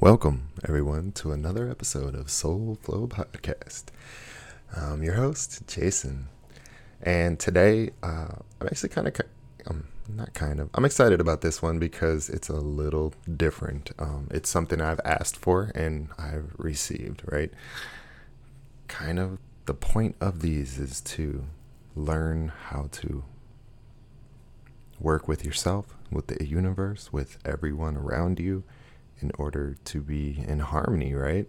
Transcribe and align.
Welcome, 0.00 0.48
everyone, 0.66 1.12
to 1.12 1.30
another 1.30 1.70
episode 1.70 2.16
of 2.16 2.28
Soul 2.28 2.76
Flow 2.82 3.06
Podcast. 3.06 3.84
I'm 4.76 5.04
your 5.04 5.14
host, 5.14 5.68
Jason, 5.68 6.26
and 7.00 7.38
today 7.38 7.90
uh, 8.02 8.34
I'm 8.60 8.66
actually 8.66 8.88
kind 8.88 9.06
of, 9.06 9.14
um, 9.68 9.84
not 10.08 10.34
kind 10.34 10.58
of, 10.58 10.68
I'm 10.74 10.84
excited 10.84 11.20
about 11.20 11.42
this 11.42 11.62
one 11.62 11.78
because 11.78 12.28
it's 12.28 12.48
a 12.48 12.56
little 12.56 13.14
different. 13.36 13.92
Um, 14.00 14.26
it's 14.32 14.50
something 14.50 14.80
I've 14.80 15.00
asked 15.04 15.36
for 15.36 15.70
and 15.76 16.08
I've 16.18 16.56
received, 16.58 17.22
right? 17.30 17.52
Kind 18.88 19.20
of 19.20 19.38
the 19.66 19.74
point 19.74 20.16
of 20.20 20.40
these 20.40 20.76
is 20.76 21.00
to 21.02 21.44
learn 21.94 22.48
how 22.48 22.88
to 22.90 23.22
work 24.98 25.28
with 25.28 25.44
yourself, 25.44 25.94
with 26.10 26.26
the 26.26 26.44
universe, 26.44 27.12
with 27.12 27.38
everyone 27.44 27.96
around 27.96 28.40
you 28.40 28.64
in 29.20 29.30
order 29.38 29.76
to 29.84 30.00
be 30.00 30.44
in 30.46 30.60
harmony, 30.60 31.14
right? 31.14 31.48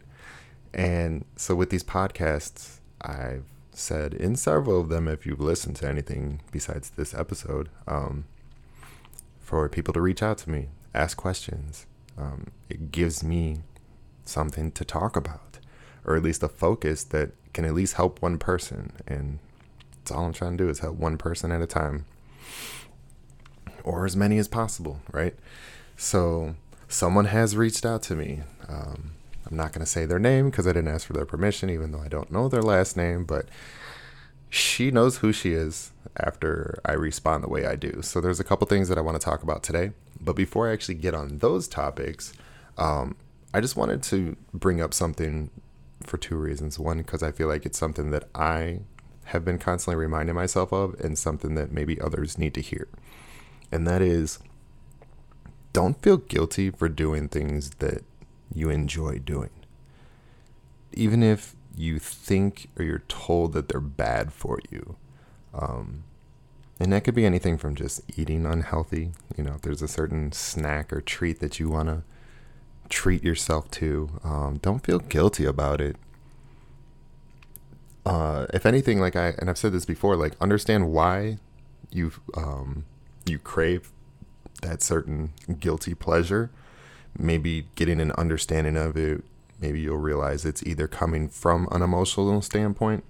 And 0.73 1.25
so 1.35 1.55
with 1.55 1.69
these 1.69 1.83
podcasts, 1.83 2.79
I've 3.01 3.45
said 3.71 4.13
in 4.13 4.35
several 4.35 4.81
of 4.81 4.89
them, 4.89 5.07
if 5.07 5.25
you've 5.25 5.39
listened 5.39 5.75
to 5.77 5.87
anything 5.87 6.41
besides 6.51 6.91
this 6.91 7.13
episode, 7.13 7.69
um, 7.87 8.25
for 9.39 9.69
people 9.69 9.93
to 9.93 10.01
reach 10.01 10.23
out 10.23 10.37
to 10.39 10.49
me, 10.49 10.69
ask 10.93 11.17
questions. 11.17 11.85
Um, 12.17 12.47
it 12.69 12.91
gives 12.91 13.23
me 13.23 13.59
something 14.23 14.71
to 14.71 14.83
talk 14.83 15.15
about, 15.15 15.59
or 16.03 16.15
at 16.15 16.23
least 16.23 16.41
a 16.41 16.49
focus 16.49 17.03
that 17.05 17.31
can 17.53 17.63
at 17.63 17.73
least 17.73 17.93
help 17.93 18.21
one 18.21 18.37
person. 18.37 18.93
And 19.07 19.39
that's 19.97 20.11
all 20.11 20.25
I'm 20.25 20.33
trying 20.33 20.57
to 20.57 20.63
do 20.63 20.69
is 20.69 20.79
help 20.79 20.95
one 20.95 21.17
person 21.17 21.51
at 21.51 21.61
a 21.61 21.67
time, 21.67 22.05
or 23.83 24.05
as 24.05 24.15
many 24.15 24.37
as 24.37 24.47
possible, 24.47 24.99
right? 25.11 25.35
So 25.95 26.55
someone 26.87 27.25
has 27.25 27.55
reached 27.55 27.85
out 27.85 28.01
to 28.03 28.15
me. 28.15 28.41
Um, 28.67 29.11
I'm 29.49 29.57
not 29.57 29.73
going 29.73 29.85
to 29.85 29.91
say 29.91 30.05
their 30.05 30.19
name 30.19 30.49
because 30.49 30.65
I 30.65 30.71
didn't 30.71 30.93
ask 30.93 31.05
for 31.05 31.13
their 31.13 31.25
permission, 31.25 31.69
even 31.69 31.91
though 31.91 32.01
I 32.01 32.07
don't 32.07 32.31
know 32.31 32.47
their 32.47 32.61
last 32.61 32.97
name, 32.97 33.25
but 33.25 33.47
she 34.49 34.91
knows 34.91 35.17
who 35.17 35.31
she 35.31 35.51
is 35.51 35.91
after 36.17 36.79
I 36.85 36.93
respond 36.93 37.43
the 37.43 37.49
way 37.49 37.65
I 37.65 37.75
do. 37.75 38.01
So 38.01 38.21
there's 38.21 38.39
a 38.39 38.43
couple 38.43 38.65
things 38.67 38.89
that 38.89 38.97
I 38.97 39.01
want 39.01 39.19
to 39.19 39.23
talk 39.23 39.43
about 39.43 39.63
today. 39.63 39.91
But 40.19 40.35
before 40.35 40.69
I 40.69 40.73
actually 40.73 40.95
get 40.95 41.13
on 41.13 41.39
those 41.39 41.67
topics, 41.67 42.33
um, 42.77 43.15
I 43.53 43.61
just 43.61 43.75
wanted 43.75 44.01
to 44.03 44.35
bring 44.53 44.81
up 44.81 44.93
something 44.93 45.49
for 46.03 46.17
two 46.17 46.37
reasons. 46.37 46.79
One, 46.79 46.97
because 46.97 47.21
I 47.21 47.31
feel 47.31 47.47
like 47.47 47.65
it's 47.65 47.77
something 47.77 48.11
that 48.11 48.27
I 48.33 48.79
have 49.25 49.43
been 49.43 49.57
constantly 49.57 49.99
reminding 49.99 50.35
myself 50.35 50.71
of, 50.71 50.93
and 50.99 51.17
something 51.17 51.55
that 51.55 51.71
maybe 51.71 51.99
others 51.99 52.37
need 52.37 52.53
to 52.53 52.61
hear. 52.61 52.87
And 53.71 53.87
that 53.87 54.01
is 54.01 54.39
don't 55.75 56.01
feel 56.01 56.15
guilty 56.15 56.69
for 56.69 56.87
doing 56.87 57.27
things 57.27 57.69
that 57.79 58.01
you 58.53 58.69
enjoy 58.69 59.19
doing. 59.19 59.49
Even 60.93 61.21
if 61.21 61.53
you 61.75 61.99
think 61.99 62.69
or 62.79 62.85
you're 62.85 63.03
told 63.09 63.51
that 63.51 63.67
they're 63.67 63.81
bad 63.81 64.31
for 64.31 64.57
you. 64.71 64.95
Um, 65.53 66.05
and 66.79 66.93
that 66.93 67.03
could 67.03 67.13
be 67.13 67.25
anything 67.25 67.57
from 67.57 67.75
just 67.75 68.01
eating 68.15 68.45
unhealthy. 68.45 69.11
You 69.35 69.43
know, 69.43 69.55
if 69.55 69.63
there's 69.63 69.81
a 69.81 69.89
certain 69.89 70.31
snack 70.31 70.93
or 70.93 71.01
treat 71.01 71.41
that 71.41 71.59
you 71.59 71.67
want 71.67 71.89
to 71.89 72.03
treat 72.87 73.21
yourself 73.21 73.69
to, 73.71 74.11
um, 74.23 74.59
don't 74.61 74.81
feel 74.81 74.99
guilty 74.99 75.43
about 75.43 75.81
it. 75.81 75.97
Uh, 78.05 78.45
if 78.53 78.65
anything, 78.65 79.01
like 79.01 79.17
I 79.17 79.33
and 79.39 79.49
I've 79.49 79.57
said 79.57 79.73
this 79.73 79.83
before, 79.83 80.15
like 80.15 80.35
understand 80.39 80.93
why 80.93 81.39
you 81.91 82.13
um, 82.37 82.85
you 83.25 83.39
crave 83.39 83.91
that 84.65 84.81
certain 84.81 85.33
guilty 85.59 85.93
pleasure, 85.93 86.49
maybe 87.17 87.67
getting 87.75 88.01
an 88.01 88.11
understanding 88.13 88.75
of 88.75 88.97
it, 88.97 89.23
maybe 89.61 89.79
you'll 89.79 89.97
realize 89.97 90.45
it's 90.45 90.63
either 90.63 90.87
coming 90.87 91.29
from 91.29 91.67
an 91.71 91.81
emotional 91.81 92.41
standpoint, 92.41 93.03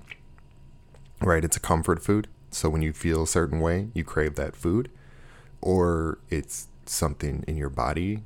right? 1.22 1.44
It's 1.44 1.58
a 1.58 1.62
comfort 1.62 2.04
food. 2.04 2.28
So 2.52 2.70
when 2.70 2.82
you 2.82 2.94
feel 2.94 3.24
a 3.24 3.28
certain 3.28 3.60
way, 3.60 3.90
you 3.94 4.04
crave 4.04 4.36
that 4.36 4.56
food, 4.56 4.90
or 5.62 6.20
it's 6.30 6.68
something 6.86 7.44
in 7.48 7.58
your 7.58 7.70
body 7.70 8.24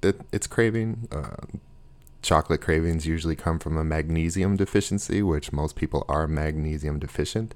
that 0.00 0.20
it's 0.32 0.46
craving. 0.46 1.08
Uh, 1.10 1.46
chocolate 2.22 2.60
cravings 2.60 3.06
usually 3.06 3.36
come 3.36 3.58
from 3.58 3.76
a 3.76 3.84
magnesium 3.84 4.56
deficiency, 4.56 5.22
which 5.22 5.52
most 5.52 5.76
people 5.76 6.04
are 6.08 6.26
magnesium 6.26 6.98
deficient. 6.98 7.54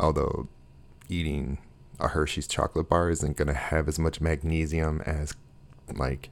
Although 0.00 0.48
eating 1.08 1.58
a 2.00 2.08
Hershey's 2.08 2.46
chocolate 2.46 2.88
bar 2.88 3.10
isn't 3.10 3.36
going 3.36 3.48
to 3.48 3.54
have 3.54 3.88
as 3.88 3.98
much 3.98 4.20
magnesium 4.20 5.00
as 5.02 5.34
like 5.94 6.30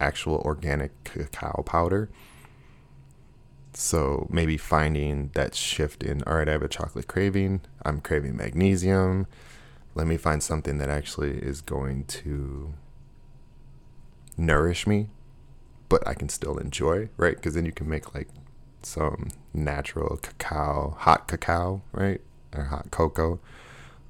actual 0.00 0.36
organic 0.44 0.92
cacao 1.04 1.62
powder. 1.62 2.08
So 3.74 4.26
maybe 4.30 4.56
finding 4.56 5.30
that 5.34 5.54
shift 5.54 6.02
in, 6.02 6.22
all 6.24 6.36
right, 6.36 6.48
I 6.48 6.52
have 6.52 6.62
a 6.62 6.68
chocolate 6.68 7.06
craving, 7.06 7.60
I'm 7.84 8.00
craving 8.00 8.36
magnesium. 8.36 9.26
Let 9.94 10.06
me 10.06 10.16
find 10.16 10.42
something 10.42 10.78
that 10.78 10.88
actually 10.88 11.38
is 11.38 11.60
going 11.60 12.04
to 12.04 12.74
nourish 14.36 14.86
me, 14.86 15.10
but 15.88 16.06
I 16.06 16.14
can 16.14 16.28
still 16.28 16.58
enjoy, 16.58 17.08
right? 17.16 17.36
Because 17.36 17.54
then 17.54 17.66
you 17.66 17.72
can 17.72 17.88
make 17.88 18.14
like 18.14 18.28
some 18.82 19.28
natural 19.52 20.16
cacao, 20.18 20.96
hot 20.98 21.26
cacao, 21.28 21.82
right? 21.92 22.20
Or 22.54 22.64
hot 22.64 22.90
cocoa. 22.90 23.40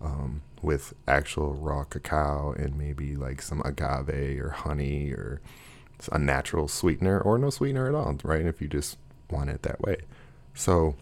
Um, 0.00 0.42
with 0.62 0.94
actual 1.06 1.54
raw 1.54 1.84
cacao 1.84 2.52
and 2.52 2.76
maybe 2.76 3.16
like 3.16 3.42
some 3.42 3.62
agave 3.64 4.40
or 4.40 4.50
honey 4.50 5.10
or 5.10 5.40
a 6.12 6.18
natural 6.18 6.68
sweetener 6.68 7.20
or 7.20 7.38
no 7.38 7.50
sweetener 7.50 7.88
at 7.88 7.94
all, 7.94 8.16
right? 8.22 8.46
If 8.46 8.60
you 8.60 8.68
just 8.68 8.98
want 9.30 9.50
it 9.50 9.62
that 9.62 9.80
way. 9.80 9.96
So 10.54 10.96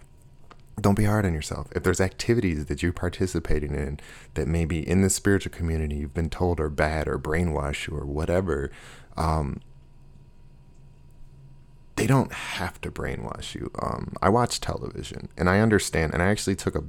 don't 0.80 0.96
be 0.96 1.04
hard 1.04 1.24
on 1.24 1.34
yourself. 1.34 1.68
If 1.74 1.82
there's 1.82 2.00
activities 2.00 2.66
that 2.66 2.82
you're 2.82 2.92
participating 2.92 3.74
in 3.74 3.98
that 4.34 4.46
maybe 4.46 4.86
in 4.86 5.00
the 5.00 5.10
spiritual 5.10 5.52
community 5.52 5.96
you've 5.96 6.14
been 6.14 6.30
told 6.30 6.60
are 6.60 6.68
bad 6.68 7.08
or 7.08 7.18
brainwash 7.18 7.88
you 7.88 7.96
or 7.96 8.04
whatever, 8.04 8.70
um, 9.16 9.60
they 11.96 12.06
don't 12.06 12.32
have 12.32 12.78
to 12.82 12.90
brainwash 12.90 13.54
you. 13.54 13.70
Um, 13.80 14.14
I 14.20 14.28
watch 14.28 14.60
television 14.60 15.28
and 15.36 15.48
I 15.48 15.60
understand, 15.60 16.12
and 16.12 16.22
I 16.22 16.26
actually 16.26 16.56
took 16.56 16.74
a 16.74 16.84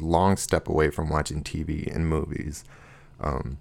long 0.00 0.36
step 0.36 0.68
away 0.68 0.90
from 0.90 1.08
watching 1.08 1.42
TV 1.42 1.92
and 1.94 2.08
movies. 2.08 2.64
Um, 3.20 3.58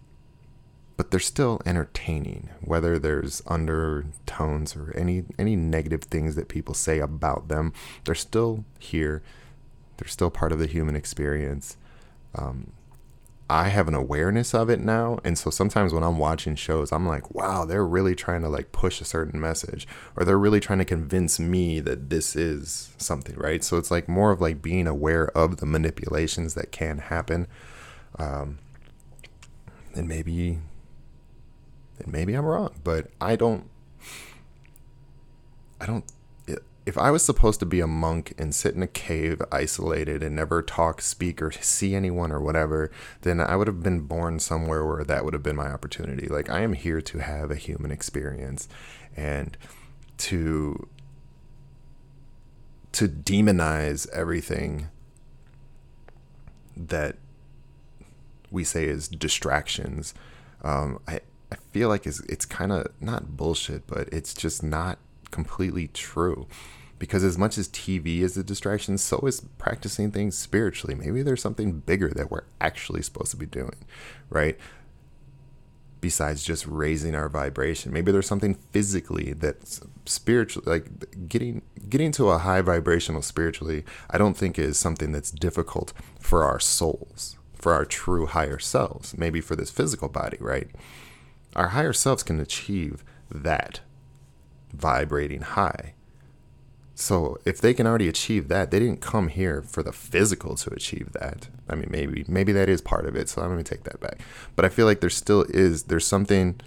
but 0.97 1.09
they're 1.09 1.19
still 1.19 1.61
entertaining, 1.65 2.49
whether 2.61 2.99
there's 2.99 3.41
undertones 3.47 4.75
or 4.75 4.95
any 4.95 5.23
any 5.39 5.55
negative 5.55 6.03
things 6.03 6.35
that 6.35 6.47
people 6.47 6.75
say 6.75 6.99
about 6.99 7.47
them. 7.47 7.73
They're 8.05 8.13
still 8.13 8.65
here. 8.77 9.23
They're 9.97 10.07
still 10.07 10.29
part 10.29 10.51
of 10.51 10.59
the 10.59 10.67
human 10.67 10.95
experience. 10.95 11.77
Um, 12.35 12.71
I 13.51 13.67
have 13.67 13.89
an 13.89 13.95
awareness 13.95 14.53
of 14.53 14.69
it 14.69 14.79
now. 14.79 15.19
And 15.25 15.37
so 15.37 15.49
sometimes 15.49 15.93
when 15.93 16.03
I'm 16.03 16.17
watching 16.17 16.55
shows, 16.55 16.93
I'm 16.93 17.05
like, 17.05 17.35
wow, 17.35 17.65
they're 17.65 17.85
really 17.85 18.15
trying 18.15 18.43
to 18.43 18.47
like 18.47 18.71
push 18.71 19.01
a 19.01 19.05
certain 19.05 19.41
message 19.41 19.85
or 20.15 20.23
they're 20.23 20.39
really 20.39 20.61
trying 20.61 20.79
to 20.79 20.85
convince 20.85 21.37
me 21.37 21.81
that 21.81 22.09
this 22.09 22.33
is 22.33 22.93
something, 22.97 23.35
right? 23.35 23.61
So 23.61 23.75
it's 23.75 23.91
like 23.91 24.07
more 24.07 24.31
of 24.31 24.39
like 24.39 24.61
being 24.61 24.87
aware 24.87 25.27
of 25.37 25.57
the 25.57 25.65
manipulations 25.65 26.53
that 26.53 26.71
can 26.71 26.99
happen. 26.99 27.45
Um, 28.17 28.59
and 29.95 30.07
maybe, 30.07 30.59
and 31.99 32.07
maybe 32.07 32.35
I'm 32.35 32.45
wrong, 32.45 32.73
but 32.85 33.07
I 33.19 33.35
don't, 33.35 33.69
I 35.81 35.87
don't 35.87 36.05
if 36.91 36.97
I 36.97 37.09
was 37.09 37.23
supposed 37.23 37.61
to 37.61 37.65
be 37.65 37.79
a 37.79 37.87
monk 37.87 38.33
and 38.37 38.53
sit 38.53 38.75
in 38.75 38.83
a 38.83 38.87
cave 38.87 39.41
isolated 39.49 40.21
and 40.21 40.35
never 40.35 40.61
talk, 40.61 41.01
speak, 41.01 41.41
or 41.41 41.49
see 41.49 41.95
anyone 41.95 42.33
or 42.33 42.41
whatever, 42.41 42.91
then 43.21 43.39
I 43.39 43.55
would 43.55 43.67
have 43.67 43.81
been 43.81 44.01
born 44.01 44.39
somewhere 44.39 44.85
where 44.85 45.05
that 45.05 45.23
would 45.23 45.33
have 45.33 45.41
been 45.41 45.55
my 45.55 45.71
opportunity. 45.71 46.27
Like, 46.27 46.49
I 46.49 46.59
am 46.59 46.73
here 46.73 46.99
to 46.99 47.19
have 47.19 47.49
a 47.49 47.55
human 47.55 47.91
experience 47.91 48.67
and 49.15 49.57
to 50.17 50.89
to 52.91 53.07
demonize 53.07 54.09
everything 54.09 54.89
that 56.75 57.15
we 58.51 58.65
say 58.65 58.83
is 58.83 59.07
distractions. 59.07 60.13
Um, 60.61 60.99
I, 61.07 61.21
I 61.53 61.55
feel 61.71 61.87
like 61.87 62.05
it's, 62.05 62.19
it's 62.27 62.45
kind 62.45 62.73
of 62.73 62.87
not 62.99 63.37
bullshit, 63.37 63.87
but 63.87 64.09
it's 64.11 64.33
just 64.33 64.61
not 64.61 64.99
completely 65.31 65.87
true. 65.87 66.47
Because 67.01 67.23
as 67.23 67.35
much 67.35 67.57
as 67.57 67.67
TV 67.67 68.19
is 68.19 68.37
a 68.37 68.43
distraction, 68.43 68.95
so 68.99 69.17
is 69.21 69.41
practicing 69.57 70.11
things 70.11 70.37
spiritually. 70.37 70.93
Maybe 70.93 71.23
there's 71.23 71.41
something 71.41 71.79
bigger 71.79 72.09
that 72.09 72.29
we're 72.29 72.43
actually 72.61 73.01
supposed 73.01 73.31
to 73.31 73.37
be 73.37 73.47
doing, 73.47 73.73
right? 74.29 74.55
Besides 75.99 76.43
just 76.43 76.67
raising 76.67 77.15
our 77.15 77.27
vibration. 77.27 77.91
Maybe 77.91 78.11
there's 78.11 78.27
something 78.27 78.53
physically 78.53 79.33
that's 79.33 79.81
spiritually 80.05 80.71
like 80.71 81.27
getting 81.27 81.63
getting 81.89 82.11
to 82.11 82.29
a 82.29 82.37
high 82.37 82.61
vibrational 82.61 83.23
spiritually, 83.23 83.83
I 84.11 84.19
don't 84.19 84.37
think 84.37 84.59
is 84.59 84.77
something 84.77 85.11
that's 85.11 85.31
difficult 85.31 85.93
for 86.19 86.43
our 86.43 86.59
souls, 86.59 87.35
for 87.55 87.73
our 87.73 87.83
true 87.83 88.27
higher 88.27 88.59
selves. 88.59 89.17
Maybe 89.17 89.41
for 89.41 89.55
this 89.55 89.71
physical 89.71 90.07
body, 90.07 90.37
right? 90.39 90.69
Our 91.55 91.69
higher 91.69 91.93
selves 91.93 92.21
can 92.21 92.39
achieve 92.39 93.03
that 93.31 93.79
vibrating 94.71 95.41
high. 95.41 95.95
So 96.95 97.37
if 97.45 97.59
they 97.59 97.73
can 97.73 97.87
already 97.87 98.07
achieve 98.07 98.47
that, 98.49 98.69
they 98.69 98.79
didn't 98.79 99.01
come 99.01 99.29
here 99.29 99.61
for 99.61 99.81
the 99.81 99.91
physical 99.91 100.55
to 100.55 100.73
achieve 100.73 101.13
that. 101.13 101.47
I 101.69 101.75
mean, 101.75 101.87
maybe 101.89 102.25
maybe 102.27 102.51
that 102.51 102.69
is 102.69 102.81
part 102.81 103.05
of 103.05 103.15
it. 103.15 103.29
So 103.29 103.41
I'm 103.41 103.49
gonna 103.49 103.63
take 103.63 103.83
that 103.85 103.99
back. 103.99 104.19
But 104.55 104.65
I 104.65 104.69
feel 104.69 104.85
like 104.85 104.99
there 105.01 105.09
still 105.09 105.45
is 105.49 105.83
there's 105.83 106.05
something 106.05 106.59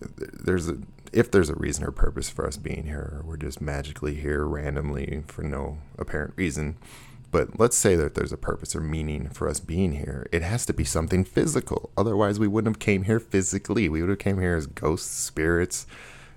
there's 0.00 0.68
a 0.68 0.78
if 1.12 1.30
there's 1.30 1.50
a 1.50 1.54
reason 1.54 1.84
or 1.84 1.90
purpose 1.90 2.30
for 2.30 2.46
us 2.46 2.56
being 2.56 2.84
here, 2.84 3.20
we're 3.24 3.36
just 3.36 3.60
magically 3.60 4.14
here 4.14 4.44
randomly 4.46 5.22
for 5.26 5.42
no 5.42 5.78
apparent 5.98 6.32
reason. 6.36 6.76
But 7.30 7.58
let's 7.58 7.76
say 7.76 7.96
that 7.96 8.14
there's 8.14 8.32
a 8.32 8.36
purpose 8.36 8.76
or 8.76 8.80
meaning 8.80 9.28
for 9.28 9.48
us 9.48 9.60
being 9.60 9.92
here. 9.92 10.26
It 10.32 10.42
has 10.42 10.66
to 10.66 10.74
be 10.74 10.84
something 10.84 11.24
physical. 11.24 11.90
Otherwise, 11.96 12.38
we 12.38 12.48
wouldn't 12.48 12.76
have 12.76 12.80
came 12.80 13.04
here 13.04 13.20
physically. 13.20 13.88
We 13.88 14.02
would 14.02 14.10
have 14.10 14.18
came 14.18 14.38
here 14.38 14.54
as 14.54 14.66
ghosts, 14.66 15.14
spirits, 15.14 15.86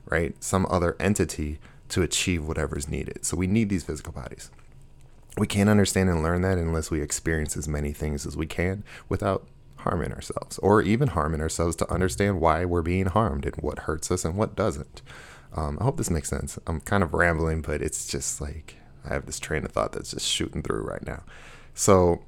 right? 0.05 0.41
Some 0.41 0.65
other 0.69 0.95
entity 0.99 1.59
to 1.89 2.01
achieve 2.01 2.47
whatever 2.47 2.77
is 2.77 2.89
needed. 2.89 3.25
So 3.25 3.37
we 3.37 3.47
need 3.47 3.69
these 3.69 3.83
physical 3.83 4.13
bodies. 4.13 4.49
We 5.37 5.47
can't 5.47 5.69
understand 5.69 6.09
and 6.09 6.23
learn 6.23 6.41
that 6.41 6.57
unless 6.57 6.89
we 6.89 7.01
experience 7.01 7.57
as 7.57 7.67
many 7.67 7.91
things 7.91 8.25
as 8.25 8.37
we 8.37 8.45
can 8.45 8.83
without 9.09 9.47
harming 9.77 10.13
ourselves 10.13 10.57
or 10.59 10.81
even 10.81 11.09
harming 11.09 11.41
ourselves 11.41 11.75
to 11.75 11.91
understand 11.91 12.41
why 12.41 12.65
we're 12.65 12.81
being 12.81 13.05
harmed 13.05 13.45
and 13.45 13.55
what 13.57 13.79
hurts 13.79 14.09
us 14.11 14.25
and 14.25 14.35
what 14.35 14.55
doesn't. 14.55 15.01
Um, 15.53 15.77
I 15.79 15.83
hope 15.83 15.97
this 15.97 16.09
makes 16.09 16.29
sense. 16.29 16.57
I'm 16.67 16.81
kind 16.81 17.03
of 17.03 17.13
rambling, 17.13 17.61
but 17.61 17.81
it's 17.81 18.07
just 18.07 18.41
like 18.41 18.77
I 19.05 19.13
have 19.13 19.25
this 19.25 19.39
train 19.39 19.63
of 19.63 19.71
thought 19.71 19.91
that's 19.91 20.11
just 20.11 20.27
shooting 20.27 20.63
through 20.63 20.81
right 20.81 21.05
now. 21.05 21.23
So 21.73 22.23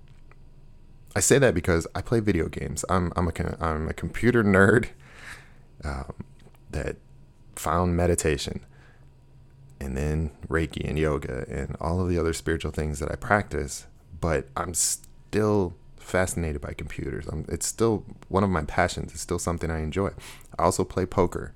I 1.16 1.20
say 1.20 1.40
that 1.40 1.56
because 1.56 1.88
I 1.96 2.02
play 2.02 2.20
video 2.20 2.48
games. 2.48 2.86
I'm 2.90 3.12
I'm 3.16 3.28
a 3.28 3.58
I'm 3.60 3.90
a 3.90 3.94
computer 3.94 4.44
nerd 4.44 4.90
um, 5.84 6.14
that 6.70 6.98
found 7.56 7.98
meditation 7.98 8.66
and 9.80 9.96
then 9.96 10.32
Reiki 10.48 10.88
and 10.88 10.98
yoga 10.98 11.46
and 11.50 11.76
all 11.80 12.02
of 12.02 12.10
the 12.10 12.18
other 12.18 12.34
spiritual 12.34 12.72
things 12.72 13.00
that 13.00 13.12
I 13.12 13.16
practice. 13.16 13.88
But 14.20 14.48
I'm 14.56 14.74
still 14.74 15.76
fascinated 15.98 16.62
by 16.62 16.74
computers. 16.74 17.28
I'm, 17.28 17.46
it's 17.50 17.66
still 17.66 18.06
one 18.30 18.44
of 18.44 18.50
my 18.50 18.64
passions. 18.64 19.12
It's 19.12 19.22
still 19.22 19.40
something 19.40 19.70
I 19.70 19.82
enjoy. 19.82 20.12
I 20.58 20.64
also 20.64 20.84
play 20.84 21.06
poker. 21.06 21.54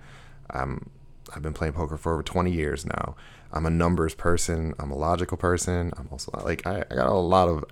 Um, 0.51 0.89
I've 1.33 1.41
been 1.41 1.53
playing 1.53 1.73
poker 1.73 1.97
for 1.97 2.13
over 2.13 2.23
20 2.23 2.51
years 2.51 2.85
now. 2.85 3.15
I'm 3.53 3.65
a 3.65 3.69
numbers 3.69 4.13
person. 4.13 4.73
I'm 4.79 4.91
a 4.91 4.97
logical 4.97 5.37
person. 5.37 5.91
I'm 5.97 6.07
also 6.11 6.31
like, 6.43 6.65
I, 6.65 6.83
I 6.89 6.95
got 6.95 7.07
a 7.07 7.13
lot 7.13 7.47
of 7.47 7.65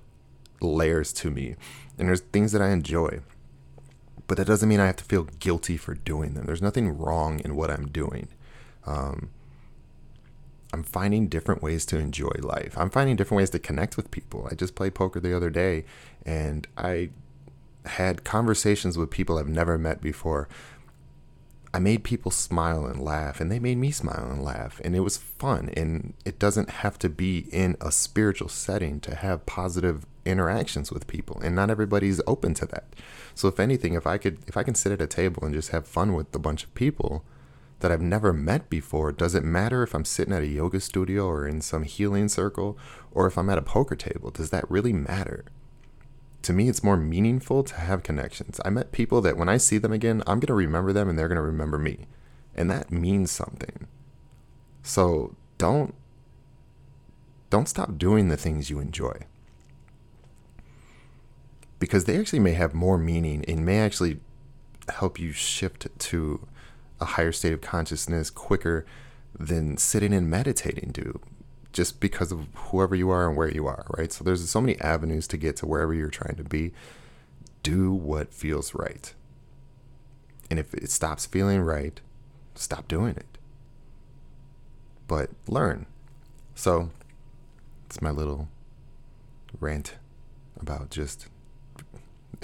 layers 0.60 1.12
to 1.14 1.30
me. 1.30 1.56
And 1.98 2.08
there's 2.08 2.20
things 2.20 2.52
that 2.52 2.62
I 2.62 2.70
enjoy. 2.70 3.20
But 4.26 4.38
that 4.38 4.46
doesn't 4.46 4.68
mean 4.68 4.80
I 4.80 4.86
have 4.86 4.96
to 4.96 5.04
feel 5.04 5.24
guilty 5.24 5.76
for 5.76 5.94
doing 5.94 6.34
them. 6.34 6.46
There's 6.46 6.62
nothing 6.62 6.96
wrong 6.96 7.40
in 7.40 7.56
what 7.56 7.70
I'm 7.70 7.88
doing. 7.88 8.28
Um, 8.86 9.30
I'm 10.72 10.82
finding 10.82 11.28
different 11.28 11.62
ways 11.62 11.84
to 11.86 11.98
enjoy 11.98 12.32
life. 12.40 12.74
I'm 12.76 12.90
finding 12.90 13.16
different 13.16 13.38
ways 13.38 13.50
to 13.50 13.58
connect 13.58 13.96
with 13.96 14.10
people. 14.10 14.46
I 14.50 14.54
just 14.54 14.74
played 14.74 14.94
poker 14.94 15.20
the 15.20 15.36
other 15.36 15.50
day 15.50 15.84
and 16.24 16.66
I 16.76 17.10
had 17.86 18.24
conversations 18.24 18.96
with 18.96 19.10
people 19.10 19.38
I've 19.38 19.48
never 19.48 19.78
met 19.78 20.00
before. 20.00 20.48
I 21.72 21.78
made 21.78 22.02
people 22.02 22.32
smile 22.32 22.84
and 22.84 23.00
laugh, 23.00 23.40
and 23.40 23.50
they 23.50 23.60
made 23.60 23.78
me 23.78 23.92
smile 23.92 24.28
and 24.28 24.42
laugh, 24.42 24.80
and 24.84 24.96
it 24.96 25.00
was 25.00 25.16
fun. 25.16 25.70
And 25.76 26.14
it 26.24 26.40
doesn't 26.40 26.68
have 26.68 26.98
to 26.98 27.08
be 27.08 27.46
in 27.52 27.76
a 27.80 27.92
spiritual 27.92 28.48
setting 28.48 28.98
to 29.00 29.14
have 29.14 29.46
positive 29.46 30.04
interactions 30.24 30.90
with 30.90 31.06
people, 31.06 31.40
and 31.40 31.54
not 31.54 31.70
everybody's 31.70 32.20
open 32.26 32.54
to 32.54 32.66
that. 32.66 32.84
So, 33.36 33.46
if 33.46 33.60
anything, 33.60 33.94
if 33.94 34.04
I 34.04 34.18
could, 34.18 34.38
if 34.48 34.56
I 34.56 34.64
can 34.64 34.74
sit 34.74 34.90
at 34.90 35.00
a 35.00 35.06
table 35.06 35.44
and 35.44 35.54
just 35.54 35.70
have 35.70 35.86
fun 35.86 36.12
with 36.12 36.34
a 36.34 36.40
bunch 36.40 36.64
of 36.64 36.74
people, 36.74 37.24
that 37.80 37.90
I've 37.90 38.00
never 38.00 38.32
met 38.32 38.70
before, 38.70 39.10
does 39.10 39.34
it 39.34 39.44
matter 39.44 39.82
if 39.82 39.94
I'm 39.94 40.04
sitting 40.04 40.34
at 40.34 40.42
a 40.42 40.46
yoga 40.46 40.80
studio 40.80 41.26
or 41.26 41.46
in 41.46 41.60
some 41.60 41.82
healing 41.82 42.28
circle 42.28 42.78
or 43.10 43.26
if 43.26 43.36
I'm 43.36 43.50
at 43.50 43.58
a 43.58 43.62
poker 43.62 43.96
table? 43.96 44.30
Does 44.30 44.50
that 44.50 44.70
really 44.70 44.92
matter? 44.92 45.44
To 46.42 46.52
me, 46.52 46.68
it's 46.68 46.84
more 46.84 46.96
meaningful 46.96 47.62
to 47.64 47.74
have 47.74 48.02
connections. 48.02 48.60
I 48.64 48.70
met 48.70 48.92
people 48.92 49.20
that 49.22 49.36
when 49.36 49.48
I 49.48 49.56
see 49.56 49.78
them 49.78 49.92
again, 49.92 50.22
I'm 50.26 50.40
going 50.40 50.46
to 50.46 50.54
remember 50.54 50.92
them 50.92 51.08
and 51.08 51.18
they're 51.18 51.28
going 51.28 51.36
to 51.36 51.42
remember 51.42 51.78
me. 51.78 52.06
And 52.54 52.70
that 52.70 52.90
means 52.90 53.30
something. 53.30 53.86
So 54.82 55.36
don't 55.58 55.94
don't 57.50 57.68
stop 57.68 57.98
doing 57.98 58.28
the 58.28 58.36
things 58.36 58.70
you 58.70 58.78
enjoy. 58.78 59.26
Because 61.80 62.04
they 62.04 62.18
actually 62.18 62.38
may 62.38 62.52
have 62.52 62.74
more 62.74 62.96
meaning 62.96 63.44
and 63.46 63.66
may 63.66 63.80
actually 63.80 64.20
help 64.88 65.18
you 65.18 65.32
shift 65.32 65.88
to 65.98 66.46
a 67.00 67.04
higher 67.04 67.32
state 67.32 67.52
of 67.52 67.60
consciousness 67.60 68.30
quicker 68.30 68.84
than 69.38 69.76
sitting 69.76 70.12
and 70.12 70.28
meditating 70.28 70.90
do 70.92 71.20
just 71.72 72.00
because 72.00 72.32
of 72.32 72.46
whoever 72.54 72.94
you 72.94 73.10
are 73.10 73.28
and 73.28 73.36
where 73.36 73.50
you 73.50 73.66
are, 73.66 73.86
right? 73.96 74.12
So 74.12 74.24
there's 74.24 74.48
so 74.48 74.60
many 74.60 74.78
avenues 74.80 75.28
to 75.28 75.36
get 75.36 75.56
to 75.56 75.66
wherever 75.66 75.94
you're 75.94 76.08
trying 76.08 76.36
to 76.36 76.44
be. 76.44 76.72
Do 77.62 77.92
what 77.92 78.34
feels 78.34 78.74
right. 78.74 79.14
And 80.50 80.58
if 80.58 80.74
it 80.74 80.90
stops 80.90 81.26
feeling 81.26 81.60
right, 81.60 82.00
stop 82.54 82.88
doing 82.88 83.16
it. 83.16 83.38
But 85.06 85.30
learn. 85.46 85.86
So 86.54 86.90
it's 87.86 88.02
my 88.02 88.10
little 88.10 88.48
rant 89.60 89.94
about 90.60 90.90
just 90.90 91.28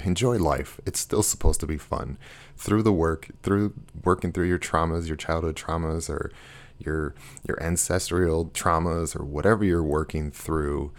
enjoy 0.03 0.37
life. 0.37 0.79
It's 0.85 0.99
still 0.99 1.23
supposed 1.23 1.59
to 1.61 1.67
be 1.67 1.77
fun. 1.77 2.17
Through 2.55 2.83
the 2.83 2.93
work, 2.93 3.29
through 3.43 3.73
working 4.03 4.31
through 4.31 4.47
your 4.47 4.59
traumas, 4.59 5.07
your 5.07 5.17
childhood 5.17 5.55
traumas, 5.55 6.09
or 6.09 6.31
your 6.79 7.15
your 7.47 7.61
ancestral 7.61 8.45
traumas, 8.47 9.19
or 9.19 9.23
whatever 9.23 9.63
you're 9.63 9.83
working 9.83 10.31
through, 10.31 10.91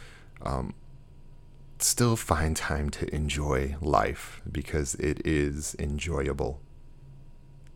um, 0.42 0.74
still 1.78 2.16
find 2.16 2.56
time 2.56 2.90
to 2.90 3.14
enjoy 3.14 3.76
life 3.80 4.42
because 4.50 4.94
it 4.96 5.24
is 5.24 5.76
enjoyable 5.78 6.60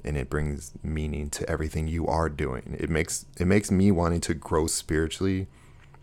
and 0.04 0.16
it 0.16 0.28
brings 0.28 0.72
meaning 0.82 1.30
to 1.30 1.48
everything 1.48 1.86
you 1.86 2.06
are 2.06 2.28
doing. 2.28 2.76
It 2.78 2.90
makes 2.90 3.26
it 3.38 3.46
makes 3.46 3.70
me 3.70 3.90
wanting 3.90 4.20
to 4.22 4.34
grow 4.34 4.66
spiritually 4.66 5.46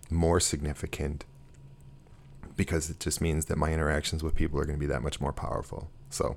more 0.10 0.40
significant 0.40 1.26
because 2.60 2.90
it 2.90 3.00
just 3.00 3.22
means 3.22 3.46
that 3.46 3.58
my 3.58 3.72
interactions 3.72 4.22
with 4.22 4.36
people 4.36 4.60
are 4.60 4.66
going 4.66 4.78
to 4.78 4.80
be 4.80 4.86
that 4.86 5.02
much 5.02 5.22
more 5.22 5.32
powerful. 5.32 5.90
So 6.10 6.36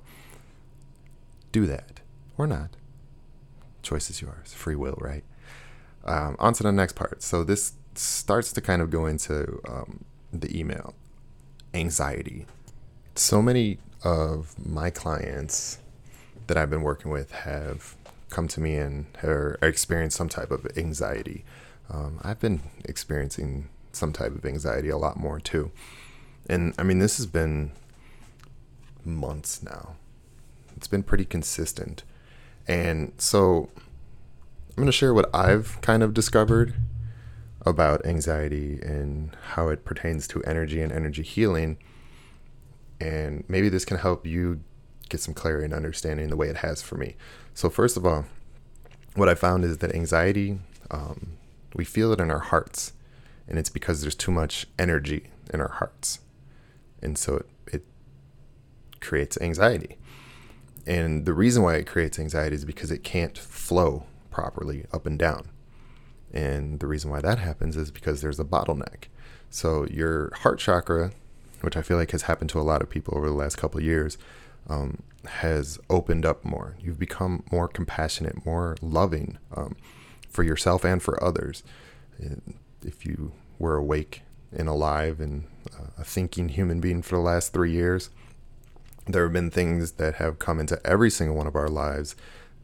do 1.50 1.66
that 1.66 1.98
or 2.38 2.46
not. 2.46 2.76
Choice 3.82 4.08
is 4.08 4.22
yours. 4.22 4.54
Free 4.54 4.76
will, 4.76 4.96
right? 5.00 5.24
Um, 6.04 6.36
on 6.38 6.54
to 6.54 6.62
the 6.62 6.70
next 6.70 6.94
part. 6.94 7.24
So 7.24 7.42
this 7.42 7.72
starts 7.96 8.52
to 8.52 8.60
kind 8.60 8.80
of 8.80 8.88
go 8.88 9.06
into 9.06 9.60
um, 9.68 10.04
the 10.32 10.56
email 10.56 10.94
anxiety. 11.74 12.46
So 13.16 13.42
many 13.42 13.78
of 14.04 14.54
my 14.64 14.90
clients 14.90 15.78
that 16.46 16.56
I've 16.56 16.70
been 16.70 16.82
working 16.82 17.10
with 17.10 17.32
have 17.32 17.96
come 18.30 18.46
to 18.46 18.60
me 18.60 18.76
and 18.76 19.06
have 19.22 19.56
experienced 19.60 20.16
some 20.16 20.28
type 20.28 20.52
of 20.52 20.68
anxiety. 20.76 21.44
Um, 21.90 22.20
I've 22.22 22.38
been 22.38 22.60
experiencing 22.84 23.70
some 23.90 24.12
type 24.12 24.36
of 24.36 24.46
anxiety 24.46 24.88
a 24.88 24.96
lot 24.96 25.16
more 25.16 25.40
too. 25.40 25.72
And 26.48 26.74
I 26.78 26.82
mean, 26.82 26.98
this 26.98 27.16
has 27.16 27.26
been 27.26 27.72
months 29.04 29.62
now. 29.62 29.96
It's 30.76 30.88
been 30.88 31.02
pretty 31.02 31.24
consistent. 31.24 32.02
And 32.66 33.12
so 33.18 33.68
I'm 34.70 34.76
going 34.76 34.86
to 34.86 34.92
share 34.92 35.14
what 35.14 35.30
I've 35.34 35.80
kind 35.80 36.02
of 36.02 36.14
discovered 36.14 36.74
about 37.64 38.04
anxiety 38.04 38.80
and 38.82 39.36
how 39.52 39.68
it 39.68 39.84
pertains 39.84 40.26
to 40.28 40.42
energy 40.44 40.80
and 40.80 40.92
energy 40.92 41.22
healing. 41.22 41.78
And 43.00 43.44
maybe 43.48 43.68
this 43.68 43.84
can 43.84 43.98
help 43.98 44.26
you 44.26 44.60
get 45.08 45.20
some 45.20 45.34
clarity 45.34 45.66
and 45.66 45.74
understanding 45.74 46.28
the 46.28 46.36
way 46.36 46.48
it 46.48 46.58
has 46.58 46.82
for 46.82 46.96
me. 46.96 47.16
So, 47.54 47.68
first 47.68 47.96
of 47.96 48.06
all, 48.06 48.24
what 49.14 49.28
I 49.28 49.34
found 49.34 49.64
is 49.64 49.78
that 49.78 49.94
anxiety, 49.94 50.58
um, 50.90 51.32
we 51.74 51.84
feel 51.84 52.12
it 52.12 52.20
in 52.20 52.30
our 52.30 52.38
hearts, 52.38 52.92
and 53.46 53.58
it's 53.58 53.68
because 53.68 54.00
there's 54.00 54.14
too 54.14 54.32
much 54.32 54.66
energy 54.78 55.30
in 55.52 55.60
our 55.60 55.68
hearts 55.68 56.20
and 57.02 57.18
so 57.18 57.36
it, 57.36 57.46
it 57.74 57.84
creates 59.00 59.38
anxiety. 59.40 59.98
And 60.86 61.26
the 61.26 61.34
reason 61.34 61.62
why 61.62 61.76
it 61.76 61.86
creates 61.86 62.18
anxiety 62.18 62.56
is 62.56 62.64
because 62.64 62.90
it 62.90 63.04
can't 63.04 63.38
flow 63.38 64.04
properly 64.30 64.86
up 64.92 65.06
and 65.06 65.18
down. 65.18 65.48
And 66.32 66.80
the 66.80 66.86
reason 66.86 67.10
why 67.10 67.20
that 67.20 67.38
happens 67.38 67.76
is 67.76 67.90
because 67.90 68.20
there's 68.20 68.40
a 68.40 68.44
bottleneck. 68.44 69.04
So 69.50 69.86
your 69.90 70.32
heart 70.34 70.58
chakra, 70.58 71.12
which 71.60 71.76
I 71.76 71.82
feel 71.82 71.98
like 71.98 72.10
has 72.12 72.22
happened 72.22 72.50
to 72.50 72.60
a 72.60 72.62
lot 72.62 72.82
of 72.82 72.88
people 72.88 73.16
over 73.16 73.28
the 73.28 73.34
last 73.34 73.56
couple 73.56 73.78
of 73.78 73.84
years, 73.84 74.16
um, 74.68 75.02
has 75.26 75.78
opened 75.90 76.24
up 76.24 76.44
more. 76.44 76.76
You've 76.80 76.98
become 76.98 77.44
more 77.52 77.68
compassionate, 77.68 78.44
more 78.46 78.76
loving 78.80 79.38
um, 79.54 79.76
for 80.28 80.42
yourself 80.42 80.84
and 80.84 81.02
for 81.02 81.22
others. 81.22 81.62
If 82.84 83.04
you 83.04 83.32
were 83.58 83.76
awake 83.76 84.22
and 84.56 84.68
alive 84.68 85.20
and 85.20 85.44
uh, 85.74 85.86
a 85.98 86.04
thinking 86.04 86.48
human 86.48 86.80
being 86.80 87.02
for 87.02 87.16
the 87.16 87.22
last 87.22 87.52
three 87.52 87.72
years, 87.72 88.10
there 89.06 89.24
have 89.24 89.32
been 89.32 89.50
things 89.50 89.92
that 89.92 90.14
have 90.14 90.38
come 90.38 90.60
into 90.60 90.80
every 90.86 91.10
single 91.10 91.36
one 91.36 91.46
of 91.46 91.56
our 91.56 91.68
lives 91.68 92.14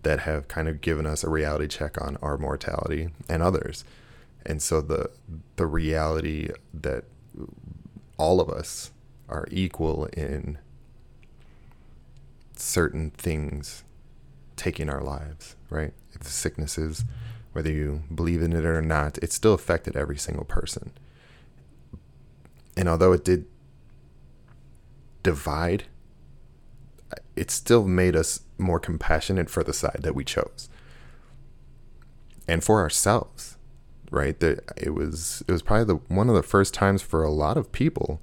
that 0.02 0.20
have 0.20 0.48
kind 0.48 0.68
of 0.68 0.80
given 0.80 1.06
us 1.06 1.24
a 1.24 1.30
reality 1.30 1.66
check 1.66 2.00
on 2.00 2.16
our 2.22 2.38
mortality 2.38 3.08
and 3.28 3.42
others. 3.42 3.84
And 4.46 4.62
so 4.62 4.80
the 4.80 5.10
the 5.56 5.66
reality 5.66 6.50
that 6.72 7.04
all 8.16 8.40
of 8.40 8.48
us 8.48 8.92
are 9.28 9.46
equal 9.50 10.06
in 10.06 10.58
certain 12.56 13.10
things 13.10 13.84
taking 14.56 14.88
our 14.88 15.02
lives, 15.02 15.54
right? 15.70 15.92
If 16.12 16.20
the 16.20 16.30
sicknesses, 16.30 17.04
whether 17.52 17.70
you 17.70 18.02
believe 18.12 18.42
in 18.42 18.52
it 18.52 18.64
or 18.64 18.82
not, 18.82 19.18
it 19.18 19.32
still 19.32 19.54
affected 19.54 19.96
every 19.96 20.16
single 20.18 20.44
person. 20.44 20.92
And 22.78 22.88
although 22.88 23.12
it 23.12 23.24
did 23.24 23.44
divide, 25.24 25.86
it 27.34 27.50
still 27.50 27.84
made 27.84 28.14
us 28.14 28.42
more 28.56 28.78
compassionate 28.78 29.50
for 29.50 29.64
the 29.64 29.72
side 29.72 29.98
that 30.02 30.14
we 30.14 30.22
chose. 30.24 30.68
And 32.46 32.62
for 32.62 32.80
ourselves, 32.80 33.58
right? 34.12 34.38
That 34.38 34.60
it 34.76 34.94
was 34.94 35.42
it 35.48 35.52
was 35.52 35.60
probably 35.60 35.86
the 35.86 36.14
one 36.14 36.28
of 36.28 36.36
the 36.36 36.42
first 36.44 36.72
times 36.72 37.02
for 37.02 37.24
a 37.24 37.30
lot 37.30 37.56
of 37.56 37.72
people 37.72 38.22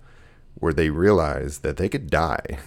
where 0.56 0.74
they 0.74 0.90
realized 0.90 1.62
that 1.64 1.76
they 1.76 1.90
could 1.90 2.10
die 2.10 2.60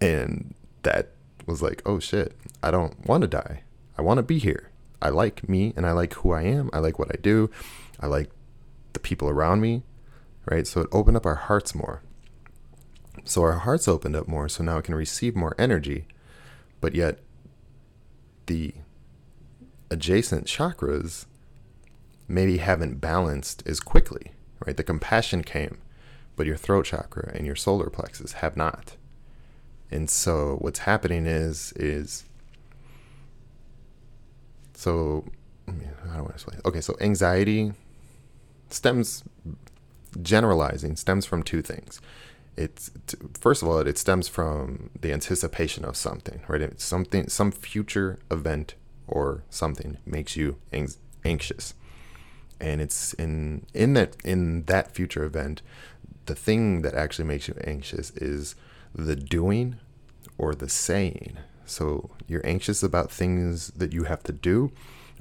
and 0.00 0.54
that 0.84 1.10
was 1.46 1.60
like, 1.60 1.82
oh 1.84 1.98
shit, 1.98 2.36
I 2.62 2.70
don't 2.70 3.06
want 3.08 3.22
to 3.22 3.28
die. 3.28 3.64
I 3.98 4.02
want 4.02 4.18
to 4.18 4.22
be 4.22 4.38
here. 4.38 4.70
I 5.02 5.08
like 5.08 5.48
me 5.48 5.72
and 5.76 5.84
I 5.84 5.90
like 5.90 6.14
who 6.14 6.30
I 6.30 6.42
am. 6.42 6.70
I 6.72 6.78
like 6.78 7.00
what 7.00 7.10
I 7.12 7.18
do. 7.20 7.50
I 7.98 8.06
like 8.06 8.30
the 8.92 9.00
people 9.00 9.28
around 9.28 9.60
me, 9.60 9.82
right? 10.50 10.66
So 10.66 10.82
it 10.82 10.88
opened 10.92 11.16
up 11.16 11.26
our 11.26 11.34
hearts 11.34 11.74
more. 11.74 12.02
So 13.24 13.42
our 13.42 13.58
hearts 13.58 13.86
opened 13.86 14.16
up 14.16 14.26
more, 14.26 14.48
so 14.48 14.64
now 14.64 14.78
it 14.78 14.84
can 14.84 14.94
receive 14.94 15.36
more 15.36 15.54
energy, 15.58 16.06
but 16.80 16.94
yet 16.94 17.18
the 18.46 18.72
adjacent 19.90 20.46
chakras 20.46 21.26
maybe 22.26 22.58
haven't 22.58 23.00
balanced 23.00 23.62
as 23.66 23.80
quickly, 23.80 24.32
right? 24.64 24.76
The 24.76 24.84
compassion 24.84 25.42
came, 25.42 25.78
but 26.36 26.46
your 26.46 26.56
throat 26.56 26.86
chakra 26.86 27.32
and 27.34 27.46
your 27.46 27.56
solar 27.56 27.90
plexus 27.90 28.32
have 28.34 28.56
not. 28.56 28.96
And 29.90 30.08
so 30.08 30.56
what's 30.60 30.80
happening 30.80 31.26
is 31.26 31.72
is 31.76 32.24
so 34.74 35.24
I 35.66 35.72
don't 35.72 36.16
want 36.16 36.28
to 36.28 36.34
explain. 36.34 36.60
Okay, 36.64 36.80
so 36.80 36.96
anxiety 37.00 37.72
stems 38.70 39.24
generalizing 40.22 40.96
stems 40.96 41.26
from 41.26 41.42
two 41.42 41.62
things. 41.62 42.00
It's 42.56 42.90
first 43.38 43.62
of 43.62 43.68
all, 43.68 43.78
it 43.78 43.98
stems 43.98 44.26
from 44.26 44.90
the 45.00 45.12
anticipation 45.12 45.84
of 45.84 45.96
something, 45.96 46.40
right? 46.48 46.60
It's 46.60 46.84
something, 46.84 47.28
some 47.28 47.52
future 47.52 48.18
event 48.30 48.74
or 49.06 49.44
something 49.48 49.98
makes 50.04 50.36
you 50.36 50.56
anxious, 51.24 51.74
and 52.60 52.80
it's 52.80 53.12
in 53.14 53.64
in 53.74 53.94
that 53.94 54.16
in 54.24 54.64
that 54.64 54.92
future 54.92 55.24
event, 55.24 55.62
the 56.26 56.34
thing 56.34 56.82
that 56.82 56.94
actually 56.94 57.26
makes 57.26 57.48
you 57.48 57.54
anxious 57.64 58.10
is 58.16 58.54
the 58.94 59.16
doing 59.16 59.76
or 60.36 60.54
the 60.54 60.68
saying. 60.68 61.38
So 61.64 62.10
you're 62.26 62.46
anxious 62.46 62.82
about 62.82 63.12
things 63.12 63.68
that 63.68 63.92
you 63.92 64.04
have 64.04 64.22
to 64.24 64.32
do, 64.32 64.72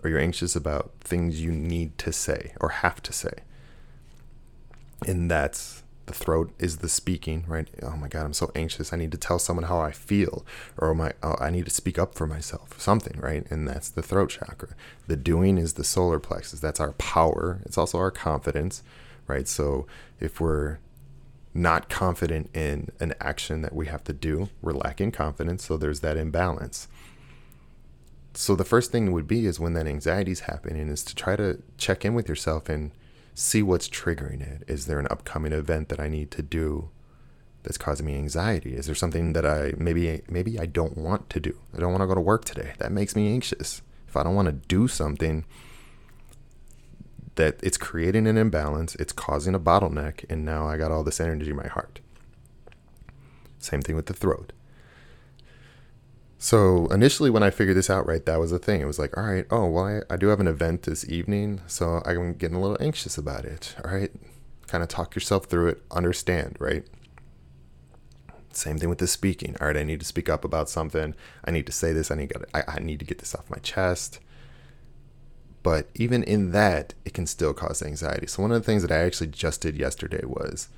or 0.03 0.09
you're 0.09 0.19
anxious 0.19 0.55
about 0.55 0.91
things 1.01 1.41
you 1.41 1.51
need 1.51 1.97
to 1.99 2.11
say 2.11 2.53
or 2.59 2.69
have 2.69 3.01
to 3.03 3.13
say. 3.13 3.43
And 5.05 5.29
that's 5.29 5.83
the 6.05 6.13
throat 6.13 6.51
is 6.57 6.77
the 6.77 6.89
speaking, 6.89 7.43
right? 7.47 7.67
Oh 7.83 7.97
my 7.97 8.07
God, 8.07 8.25
I'm 8.25 8.33
so 8.33 8.51
anxious. 8.55 8.93
I 8.93 8.97
need 8.97 9.11
to 9.11 9.17
tell 9.17 9.39
someone 9.39 9.65
how 9.65 9.79
I 9.79 9.91
feel, 9.91 10.45
or 10.77 10.95
my 10.95 11.13
oh, 11.21 11.35
I 11.39 11.49
need 11.49 11.65
to 11.65 11.71
speak 11.71 11.99
up 11.99 12.15
for 12.15 12.25
myself, 12.25 12.79
something, 12.79 13.19
right? 13.19 13.45
And 13.51 13.67
that's 13.67 13.89
the 13.89 14.01
throat 14.01 14.29
chakra. 14.29 14.69
The 15.07 15.17
doing 15.17 15.57
is 15.57 15.73
the 15.73 15.83
solar 15.83 16.19
plexus. 16.19 16.61
That's 16.61 16.79
our 16.79 16.93
power. 16.93 17.61
It's 17.65 17.77
also 17.77 17.97
our 17.97 18.11
confidence, 18.11 18.83
right? 19.27 19.47
So 19.47 19.85
if 20.19 20.39
we're 20.39 20.79
not 21.57 21.89
confident 21.89 22.55
in 22.55 22.89
an 22.99 23.13
action 23.19 23.63
that 23.63 23.73
we 23.73 23.87
have 23.87 24.03
to 24.03 24.13
do. 24.13 24.49
We're 24.61 24.73
lacking 24.73 25.11
confidence, 25.11 25.65
so 25.65 25.75
there's 25.75 26.01
that 26.01 26.15
imbalance. 26.15 26.87
So 28.35 28.55
the 28.55 28.63
first 28.63 28.91
thing 28.91 29.11
would 29.11 29.27
be 29.27 29.47
is 29.47 29.59
when 29.59 29.73
that 29.73 29.87
anxiety 29.87 30.31
is 30.31 30.41
happening 30.41 30.87
is 30.87 31.03
to 31.05 31.15
try 31.15 31.35
to 31.35 31.61
check 31.77 32.05
in 32.05 32.13
with 32.13 32.29
yourself 32.29 32.69
and 32.69 32.91
see 33.37 33.61
what's 33.61 33.87
triggering 33.87 34.41
it. 34.41 34.63
Is 34.67 34.87
there 34.87 34.99
an 34.99 35.07
upcoming 35.11 35.53
event 35.53 35.89
that 35.89 35.99
I 35.99 36.07
need 36.07 36.31
to 36.31 36.41
do 36.41 36.89
that's 37.61 37.77
causing 37.77 38.07
me 38.07 38.15
anxiety? 38.15 38.75
Is 38.75 38.87
there 38.87 38.95
something 38.95 39.33
that 39.33 39.45
I 39.45 39.73
maybe 39.77 40.21
maybe 40.27 40.59
I 40.59 40.65
don't 40.65 40.97
want 40.97 41.29
to 41.29 41.39
do? 41.39 41.55
I 41.75 41.79
don't 41.79 41.91
want 41.91 42.01
to 42.01 42.07
go 42.07 42.15
to 42.15 42.21
work 42.21 42.45
today. 42.45 42.73
That 42.79 42.91
makes 42.91 43.15
me 43.15 43.31
anxious. 43.31 43.83
If 44.07 44.17
I 44.17 44.23
don't 44.23 44.33
want 44.33 44.47
to 44.47 44.53
do 44.53 44.87
something, 44.87 45.45
that 47.35 47.59
it's 47.61 47.77
creating 47.77 48.25
an 48.25 48.37
imbalance, 48.37 48.95
it's 48.95 49.13
causing 49.13 49.53
a 49.53 49.59
bottleneck, 49.59 50.25
and 50.29 50.43
now 50.43 50.67
I 50.67 50.77
got 50.77 50.91
all 50.91 51.03
this 51.03 51.19
energy 51.19 51.51
in 51.51 51.55
my 51.57 51.67
heart. 51.67 51.99
Same 53.59 53.81
thing 53.81 53.95
with 53.95 54.07
the 54.07 54.13
throat. 54.13 54.51
So 56.39 56.85
initially, 56.87 57.29
when 57.29 57.41
I 57.41 57.49
figured 57.49 57.77
this 57.77 57.89
out, 57.89 58.05
right, 58.05 58.23
that 58.25 58.39
was 58.39 58.51
the 58.51 58.59
thing. 58.59 58.81
It 58.81 58.85
was 58.85 58.99
like, 58.99 59.17
all 59.17 59.23
right, 59.23 59.45
oh, 59.49 59.65
well, 59.65 60.03
I, 60.09 60.13
I 60.13 60.17
do 60.17 60.27
have 60.27 60.39
an 60.39 60.47
event 60.47 60.83
this 60.83 61.07
evening, 61.09 61.61
so 61.65 62.01
I'm 62.05 62.33
getting 62.33 62.57
a 62.57 62.61
little 62.61 62.77
anxious 62.79 63.17
about 63.17 63.43
it. 63.43 63.75
All 63.83 63.91
right, 63.91 64.11
kind 64.67 64.83
of 64.83 64.89
talk 64.89 65.15
yourself 65.15 65.45
through 65.45 65.69
it, 65.69 65.81
understand, 65.89 66.57
right? 66.59 66.85
Same 68.51 68.77
thing 68.77 68.89
with 68.89 68.99
the 68.99 69.07
speaking. 69.07 69.55
All 69.59 69.67
right, 69.67 69.77
I 69.77 69.83
need 69.83 69.99
to 69.99 70.05
speak 70.05 70.29
up 70.29 70.45
about 70.45 70.69
something. 70.69 71.15
I 71.43 71.51
need 71.51 71.65
to 71.65 71.71
say 71.71 71.91
this. 71.91 72.11
I 72.11 72.15
need 72.15 72.29
to, 72.29 72.45
I, 72.53 72.63
I 72.67 72.79
need 72.79 72.99
to 72.99 73.05
get 73.05 73.19
this 73.19 73.33
off 73.33 73.49
my 73.49 73.57
chest. 73.57 74.19
But 75.63 75.89
even 75.95 76.23
in 76.23 76.51
that, 76.51 76.93
it 77.03 77.13
can 77.13 77.27
still 77.27 77.53
cause 77.53 77.81
anxiety. 77.81 78.27
So 78.27 78.41
one 78.41 78.51
of 78.51 78.61
the 78.61 78.65
things 78.65 78.83
that 78.83 78.91
I 78.91 78.99
actually 78.99 79.27
just 79.27 79.61
did 79.61 79.75
yesterday 79.75 80.23
was 80.23 80.69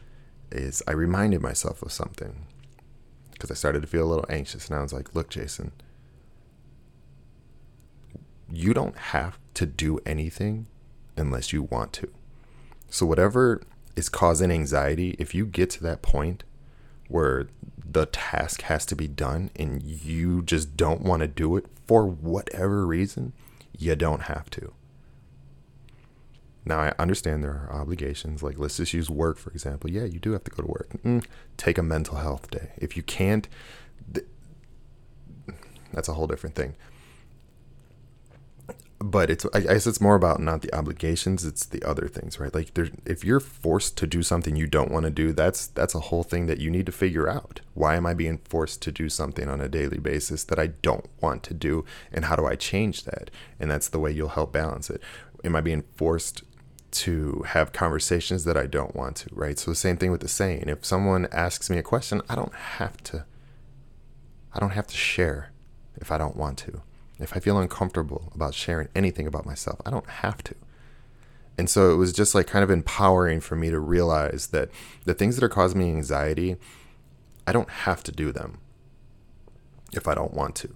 is 0.51 0.81
I 0.87 0.91
reminded 0.93 1.41
myself 1.41 1.81
of 1.81 1.91
something 1.91 2.47
because 3.39 3.49
I 3.51 3.55
started 3.55 3.81
to 3.81 3.87
feel 3.87 4.03
a 4.03 4.11
little 4.11 4.25
anxious 4.29 4.67
and 4.67 4.77
I 4.77 4.81
was 4.81 4.91
like, 4.91 5.15
"Look, 5.15 5.29
Jason, 5.29 5.71
you 8.51 8.73
don't 8.73 8.97
have 8.97 9.39
to 9.55 9.65
do 9.65 9.99
anything 10.05 10.67
unless 11.17 11.53
you 11.53 11.63
want 11.63 11.93
to. 11.93 12.09
So 12.89 13.05
whatever 13.05 13.61
is 13.95 14.09
causing 14.09 14.51
anxiety, 14.51 15.15
if 15.19 15.35
you 15.35 15.45
get 15.45 15.69
to 15.71 15.83
that 15.83 16.01
point 16.01 16.43
where 17.07 17.47
the 17.77 18.05
task 18.05 18.63
has 18.63 18.85
to 18.87 18.95
be 18.95 19.07
done 19.07 19.49
and 19.55 19.81
you 19.83 20.41
just 20.41 20.77
don't 20.77 21.01
want 21.01 21.21
to 21.21 21.27
do 21.27 21.57
it 21.57 21.65
for 21.85 22.05
whatever 22.05 22.85
reason, 22.85 23.33
you 23.77 23.95
don't 23.95 24.23
have 24.23 24.49
to. 24.51 24.73
Now, 26.65 26.79
I 26.79 26.93
understand 26.99 27.43
there 27.43 27.67
are 27.69 27.81
obligations. 27.81 28.43
Like, 28.43 28.59
let's 28.59 28.77
just 28.77 28.93
use 28.93 29.09
work, 29.09 29.37
for 29.37 29.49
example. 29.51 29.89
Yeah, 29.89 30.03
you 30.03 30.19
do 30.19 30.33
have 30.33 30.43
to 30.43 30.51
go 30.51 30.63
to 30.63 30.67
work. 30.67 30.89
Mm, 31.03 31.25
take 31.57 31.77
a 31.77 31.83
mental 31.83 32.17
health 32.17 32.51
day. 32.51 32.71
If 32.77 32.97
you 32.97 33.03
can't, 33.03 33.47
th- 34.13 34.27
that's 35.93 36.09
a 36.09 36.13
whole 36.13 36.27
different 36.27 36.55
thing. 36.55 36.75
But 39.01 39.29
it's, 39.29 39.45
I 39.53 39.61
guess 39.61 39.87
it's 39.87 40.01
more 40.01 40.15
about 40.15 40.41
not 40.41 40.61
the 40.61 40.73
obligations, 40.75 41.45
it's 41.45 41.65
the 41.65 41.81
other 41.83 42.09
things, 42.09 42.37
right? 42.37 42.53
Like, 42.53 42.73
there's, 42.73 42.89
if 43.05 43.23
you're 43.23 43.39
forced 43.39 43.97
to 43.99 44.05
do 44.05 44.21
something 44.21 44.57
you 44.57 44.67
don't 44.67 44.91
want 44.91 45.05
to 45.05 45.09
do, 45.09 45.31
that's 45.31 45.67
that's 45.67 45.95
a 45.95 46.01
whole 46.01 46.23
thing 46.23 46.47
that 46.47 46.59
you 46.59 46.69
need 46.69 46.85
to 46.85 46.91
figure 46.91 47.29
out. 47.29 47.61
Why 47.75 47.95
am 47.95 48.05
I 48.05 48.13
being 48.13 48.39
forced 48.39 48.81
to 48.81 48.91
do 48.91 49.07
something 49.07 49.47
on 49.47 49.61
a 49.61 49.69
daily 49.69 49.99
basis 49.99 50.43
that 50.43 50.59
I 50.59 50.67
don't 50.67 51.07
want 51.21 51.43
to 51.43 51.53
do, 51.53 51.85
and 52.11 52.25
how 52.25 52.35
do 52.35 52.45
I 52.45 52.55
change 52.55 53.05
that? 53.05 53.31
And 53.57 53.71
that's 53.71 53.87
the 53.87 53.99
way 53.99 54.11
you'll 54.11 54.27
help 54.27 54.51
balance 54.51 54.89
it. 54.89 55.01
Am 55.45 55.55
I 55.55 55.61
being 55.61 55.85
forced 55.95 56.43
to 56.91 57.43
have 57.47 57.71
conversations 57.71 58.43
that 58.45 58.57
I 58.57 58.65
don't 58.65 58.95
want 58.95 59.17
to, 59.17 59.29
right? 59.31 59.57
So 59.57 59.71
the 59.71 59.75
same 59.75 59.97
thing 59.97 60.11
with 60.11 60.21
the 60.21 60.27
saying. 60.27 60.65
If 60.67 60.85
someone 60.85 61.27
asks 61.31 61.69
me 61.69 61.77
a 61.77 61.83
question, 61.83 62.21
I 62.29 62.35
don't 62.35 62.53
have 62.53 62.97
to 63.03 63.25
I 64.53 64.59
don't 64.59 64.71
have 64.71 64.87
to 64.87 64.97
share 64.97 65.51
if 65.97 66.11
I 66.11 66.17
don't 66.17 66.35
want 66.35 66.57
to. 66.59 66.81
If 67.19 67.35
I 67.35 67.39
feel 67.39 67.59
uncomfortable 67.59 68.31
about 68.33 68.53
sharing 68.53 68.87
anything 68.95 69.27
about 69.27 69.45
myself, 69.45 69.79
I 69.85 69.91
don't 69.91 70.09
have 70.09 70.43
to. 70.43 70.55
And 71.57 71.69
so 71.69 71.91
it 71.91 71.97
was 71.97 72.13
just 72.13 72.33
like 72.33 72.47
kind 72.47 72.63
of 72.63 72.71
empowering 72.71 73.41
for 73.41 73.55
me 73.55 73.69
to 73.69 73.79
realize 73.79 74.47
that 74.47 74.69
the 75.03 75.13
things 75.13 75.35
that 75.35 75.43
are 75.43 75.49
causing 75.49 75.79
me 75.79 75.89
anxiety, 75.89 76.55
I 77.45 77.51
don't 77.51 77.69
have 77.69 78.01
to 78.03 78.11
do 78.11 78.31
them 78.31 78.59
if 79.91 80.07
I 80.07 80.15
don't 80.15 80.33
want 80.33 80.55
to 80.55 80.73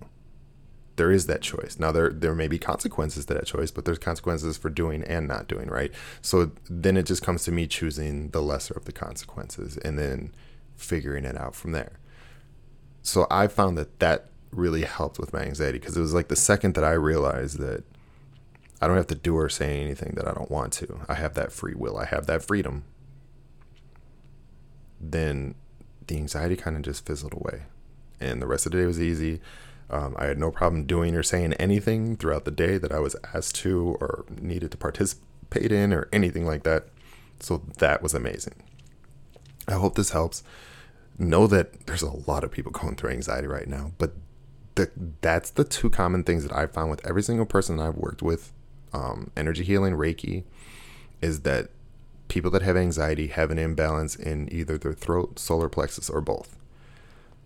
there 0.96 1.12
is 1.12 1.26
that 1.28 1.42
choice. 1.42 1.78
Now 1.80 1.92
there 1.92 2.10
there 2.10 2.36
may 2.36 2.48
be 2.48 2.60
consequences 2.60 3.26
to 3.26 3.34
that 3.34 3.46
choice, 3.46 3.72
but 3.72 3.86
there's 3.86 3.98
consequences 3.98 4.58
for 4.58 4.70
doing 4.70 5.04
and 5.04 5.28
not 5.28 5.48
doing, 5.48 5.68
right? 5.68 5.92
So 6.22 6.52
then 6.70 6.98
it 6.98 7.06
just 7.06 7.24
comes 7.24 7.44
to 7.46 7.52
me 7.52 7.68
choosing 7.68 8.30
the 8.30 8.42
lesser 8.42 8.74
of 8.76 8.86
the 8.86 8.92
consequences 8.92 9.78
and 9.78 9.98
then 9.98 10.34
figuring 10.76 11.26
it 11.26 11.38
out 11.38 11.56
from 11.56 11.72
there. 11.72 12.00
So 13.02 13.28
I 13.30 13.48
found 13.48 13.78
that 13.78 14.00
that 14.00 14.30
really 14.52 14.84
helped 14.84 15.20
with 15.20 15.34
my 15.34 15.42
anxiety 15.42 15.80
because 15.80 15.98
it 15.98 16.02
was 16.02 16.14
like 16.14 16.28
the 16.28 16.36
second 16.36 16.76
that 16.76 16.84
I 16.84 16.92
realized 16.92 17.60
that 17.60 17.84
I 18.82 18.88
don't 18.88 18.98
have 18.98 19.08
to 19.08 19.16
do 19.16 19.36
or 19.38 19.50
say 19.50 19.82
anything 19.82 20.14
that 20.16 20.28
I 20.28 20.34
don't 20.34 20.52
want 20.52 20.74
to. 20.74 21.00
I 21.08 21.16
have 21.16 21.34
that 21.36 21.52
free 21.52 21.74
will. 21.74 21.98
I 21.98 22.06
have 22.06 22.28
that 22.28 22.44
freedom. 22.44 22.84
Then 25.00 25.56
the 26.08 26.18
anxiety 26.18 26.56
kind 26.56 26.76
of 26.76 26.82
just 26.82 27.06
fizzled 27.06 27.34
away. 27.34 27.64
And 28.20 28.42
the 28.42 28.48
rest 28.48 28.66
of 28.66 28.72
the 28.72 28.78
day 28.78 28.86
was 28.86 29.02
easy. 29.02 29.42
Um, 29.90 30.16
I 30.18 30.26
had 30.26 30.40
no 30.40 30.52
problem 30.52 30.86
doing 30.86 31.16
or 31.16 31.24
saying 31.24 31.54
anything 31.54 32.16
throughout 32.16 32.46
the 32.46 32.52
day 32.52 32.78
that 32.78 32.92
I 32.92 33.00
was 33.00 33.16
asked 33.34 33.56
to 33.58 33.98
or 34.00 34.26
needed 34.30 34.72
to 34.72 34.78
participate 34.78 35.72
in 35.72 35.94
or 35.94 36.10
anything 36.12 36.46
like 36.46 36.64
that. 36.64 36.88
So 37.40 37.62
that 37.78 38.02
was 38.02 38.14
amazing. 38.14 38.56
I 39.68 39.74
hope 39.74 39.96
this 39.96 40.12
helps. 40.12 40.44
Know 41.18 41.46
that 41.48 41.86
there's 41.86 42.02
a 42.02 42.30
lot 42.30 42.44
of 42.44 42.52
people 42.52 42.72
going 42.72 42.96
through 42.96 43.12
anxiety 43.12 43.48
right 43.48 43.68
now, 43.68 43.92
but 43.98 44.14
the, 44.76 44.90
that's 45.22 45.52
the 45.52 45.64
two 45.64 45.90
common 45.90 46.24
things 46.24 46.44
that 46.44 46.56
I 46.56 46.66
found 46.66 46.90
with 46.90 47.06
every 47.06 47.22
single 47.22 47.46
person 47.46 47.80
I've 47.80 47.98
worked 47.98 48.24
with 48.24 48.52
um, 48.94 49.30
energy 49.38 49.64
healing, 49.64 49.94
Reiki, 49.94 50.44
is 51.22 51.42
that 51.42 51.70
people 52.28 52.50
that 52.52 52.64
have 52.64 52.76
anxiety 52.76 53.28
have 53.28 53.52
an 53.52 53.60
imbalance 53.60 54.16
in 54.16 54.52
either 54.52 54.78
their 54.78 54.94
throat, 54.94 55.38
solar 55.38 55.70
plexus, 55.70 56.10
or 56.10 56.22
both. 56.22 56.56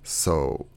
So 0.04 0.68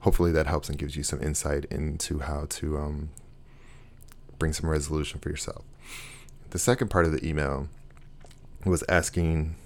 hopefully 0.00 0.32
that 0.32 0.46
helps 0.46 0.68
and 0.68 0.78
gives 0.78 0.96
you 0.96 1.02
some 1.02 1.20
insight 1.22 1.64
into 1.66 2.20
how 2.20 2.46
to 2.48 2.78
um, 2.78 3.10
bring 4.38 4.52
some 4.52 4.68
resolution 4.68 5.20
for 5.20 5.28
yourself. 5.28 5.64
The 6.50 6.58
second 6.58 6.88
part 6.88 7.04
of 7.04 7.12
the 7.12 7.26
email 7.26 7.68
was 8.64 8.84
asking. 8.88 9.56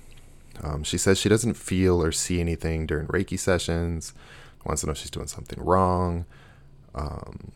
Um, 0.63 0.85
she 0.85 0.99
says 0.99 1.19
she 1.19 1.29
doesn't 1.29 1.55
feel 1.55 2.03
or 2.03 2.13
see 2.13 2.41
anything 2.41 2.87
during 2.87 3.07
Reiki 3.07 3.39
sessions. 3.39 4.13
Wants 4.65 4.83
to 4.83 4.87
know 4.87 4.93
if 4.93 4.99
she's 4.99 5.11
doing 5.11 5.27
something 5.27 5.63
wrong. 5.63 6.27
Um, 6.95 7.53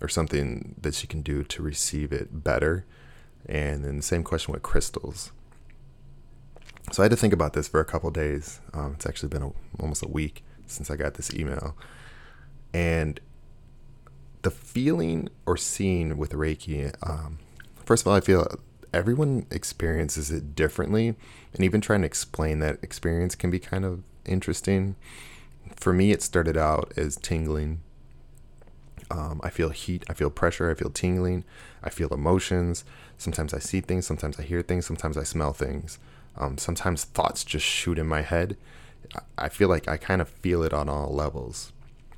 or 0.00 0.08
something 0.08 0.74
that 0.80 0.94
she 0.94 1.06
can 1.06 1.20
do 1.22 1.44
to 1.44 1.62
receive 1.62 2.12
it 2.12 2.42
better. 2.42 2.86
And 3.46 3.84
then 3.84 3.98
the 3.98 4.02
same 4.02 4.22
question 4.22 4.52
with 4.52 4.62
crystals. 4.62 5.30
So 6.92 7.02
I 7.02 7.04
had 7.04 7.10
to 7.10 7.16
think 7.16 7.32
about 7.32 7.52
this 7.52 7.68
for 7.68 7.80
a 7.80 7.84
couple 7.84 8.10
days. 8.10 8.60
Um, 8.72 8.94
it's 8.94 9.06
actually 9.06 9.28
been 9.28 9.42
a, 9.42 9.52
almost 9.78 10.02
a 10.02 10.08
week 10.08 10.42
since 10.70 10.90
I 10.90 10.96
got 10.96 11.14
this 11.14 11.32
email. 11.34 11.76
And 12.72 13.20
the 14.42 14.50
feeling 14.50 15.28
or 15.46 15.56
scene 15.56 16.16
with 16.16 16.32
Reiki, 16.32 16.94
um, 17.08 17.38
first 17.84 18.02
of 18.02 18.08
all, 18.08 18.14
I 18.14 18.20
feel 18.20 18.46
everyone 18.92 19.46
experiences 19.50 20.30
it 20.30 20.54
differently. 20.54 21.14
And 21.54 21.64
even 21.64 21.80
trying 21.80 22.00
to 22.02 22.06
explain 22.06 22.60
that 22.60 22.78
experience 22.82 23.34
can 23.34 23.50
be 23.50 23.58
kind 23.58 23.84
of 23.84 24.02
interesting. 24.24 24.96
For 25.76 25.92
me, 25.92 26.12
it 26.12 26.22
started 26.22 26.56
out 26.56 26.92
as 26.96 27.16
tingling 27.16 27.80
um, 29.10 29.40
I 29.42 29.50
feel 29.50 29.70
heat, 29.70 30.04
I 30.08 30.14
feel 30.14 30.30
pressure, 30.30 30.70
I 30.70 30.74
feel 30.74 30.90
tingling, 30.90 31.44
I 31.82 31.90
feel 31.90 32.12
emotions. 32.14 32.84
Sometimes 33.18 33.52
I 33.52 33.58
see 33.58 33.80
things, 33.80 34.06
sometimes 34.06 34.38
I 34.38 34.42
hear 34.42 34.62
things, 34.62 34.86
sometimes 34.86 35.16
I 35.16 35.24
smell 35.24 35.52
things. 35.52 35.98
Um, 36.36 36.58
sometimes 36.58 37.04
thoughts 37.04 37.44
just 37.44 37.66
shoot 37.66 37.98
in 37.98 38.06
my 38.06 38.22
head. 38.22 38.56
I 39.36 39.48
feel 39.48 39.68
like 39.68 39.88
I 39.88 39.96
kind 39.96 40.20
of 40.20 40.28
feel 40.28 40.62
it 40.62 40.72
on 40.72 40.88
all 40.88 41.12
levels. 41.12 41.72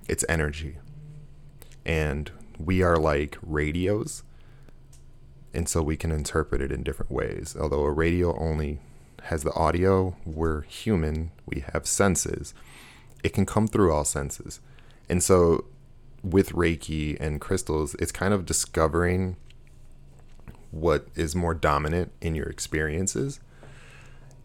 It's 0.09 0.25
energy. 0.29 0.79
And 1.85 2.31
we 2.59 2.83
are 2.83 2.97
like 2.97 3.39
radios. 3.43 4.23
And 5.55 5.69
so 5.69 5.83
we 5.83 5.97
can 5.97 6.11
interpret 6.11 6.61
it 6.61 6.73
in 6.73 6.83
different 6.83 7.13
ways. 7.13 7.57
Although 7.59 7.85
a 7.85 7.91
radio 7.91 8.37
only 8.39 8.81
has 9.25 9.43
the 9.43 9.53
audio, 9.55 10.17
we're 10.25 10.63
human, 10.63 11.31
we 11.47 11.65
have 11.73 11.87
senses. 11.87 12.55
It 13.23 13.31
can 13.31 13.47
come 13.47 13.69
through 13.69 13.93
all 13.93 14.05
senses. 14.05 14.61
And 15.09 15.23
so 15.23 15.67
with 16.23 16.53
Reiki 16.53 17.17
and 17.21 17.41
crystals, 17.41 17.95
it's 17.97 18.13
kind 18.13 18.33
of 18.35 18.47
discovering 18.47 19.37
what 20.71 21.07
is 21.15 21.35
more 21.37 21.55
dominant 21.55 22.13
in 22.21 22.35
your 22.35 22.47
experiences. 22.47 23.41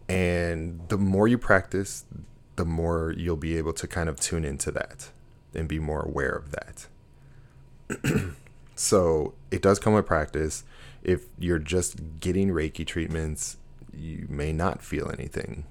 And 0.08 0.80
the 0.88 0.98
more 0.98 1.26
you 1.26 1.38
practice, 1.38 2.04
the 2.58 2.66
more 2.66 3.14
you'll 3.16 3.36
be 3.36 3.56
able 3.56 3.72
to 3.72 3.88
kind 3.88 4.08
of 4.08 4.20
tune 4.20 4.44
into 4.44 4.70
that 4.70 5.10
and 5.54 5.66
be 5.66 5.78
more 5.78 6.02
aware 6.02 6.32
of 6.32 6.52
that. 6.52 6.86
so 8.76 9.32
it 9.50 9.62
does 9.62 9.78
come 9.78 9.94
with 9.94 10.04
practice. 10.06 10.64
If 11.02 11.22
you're 11.38 11.58
just 11.58 12.20
getting 12.20 12.50
Reiki 12.50 12.86
treatments, 12.86 13.56
you 13.96 14.26
may 14.28 14.52
not 14.52 14.82
feel 14.82 15.10
anything 15.10 15.64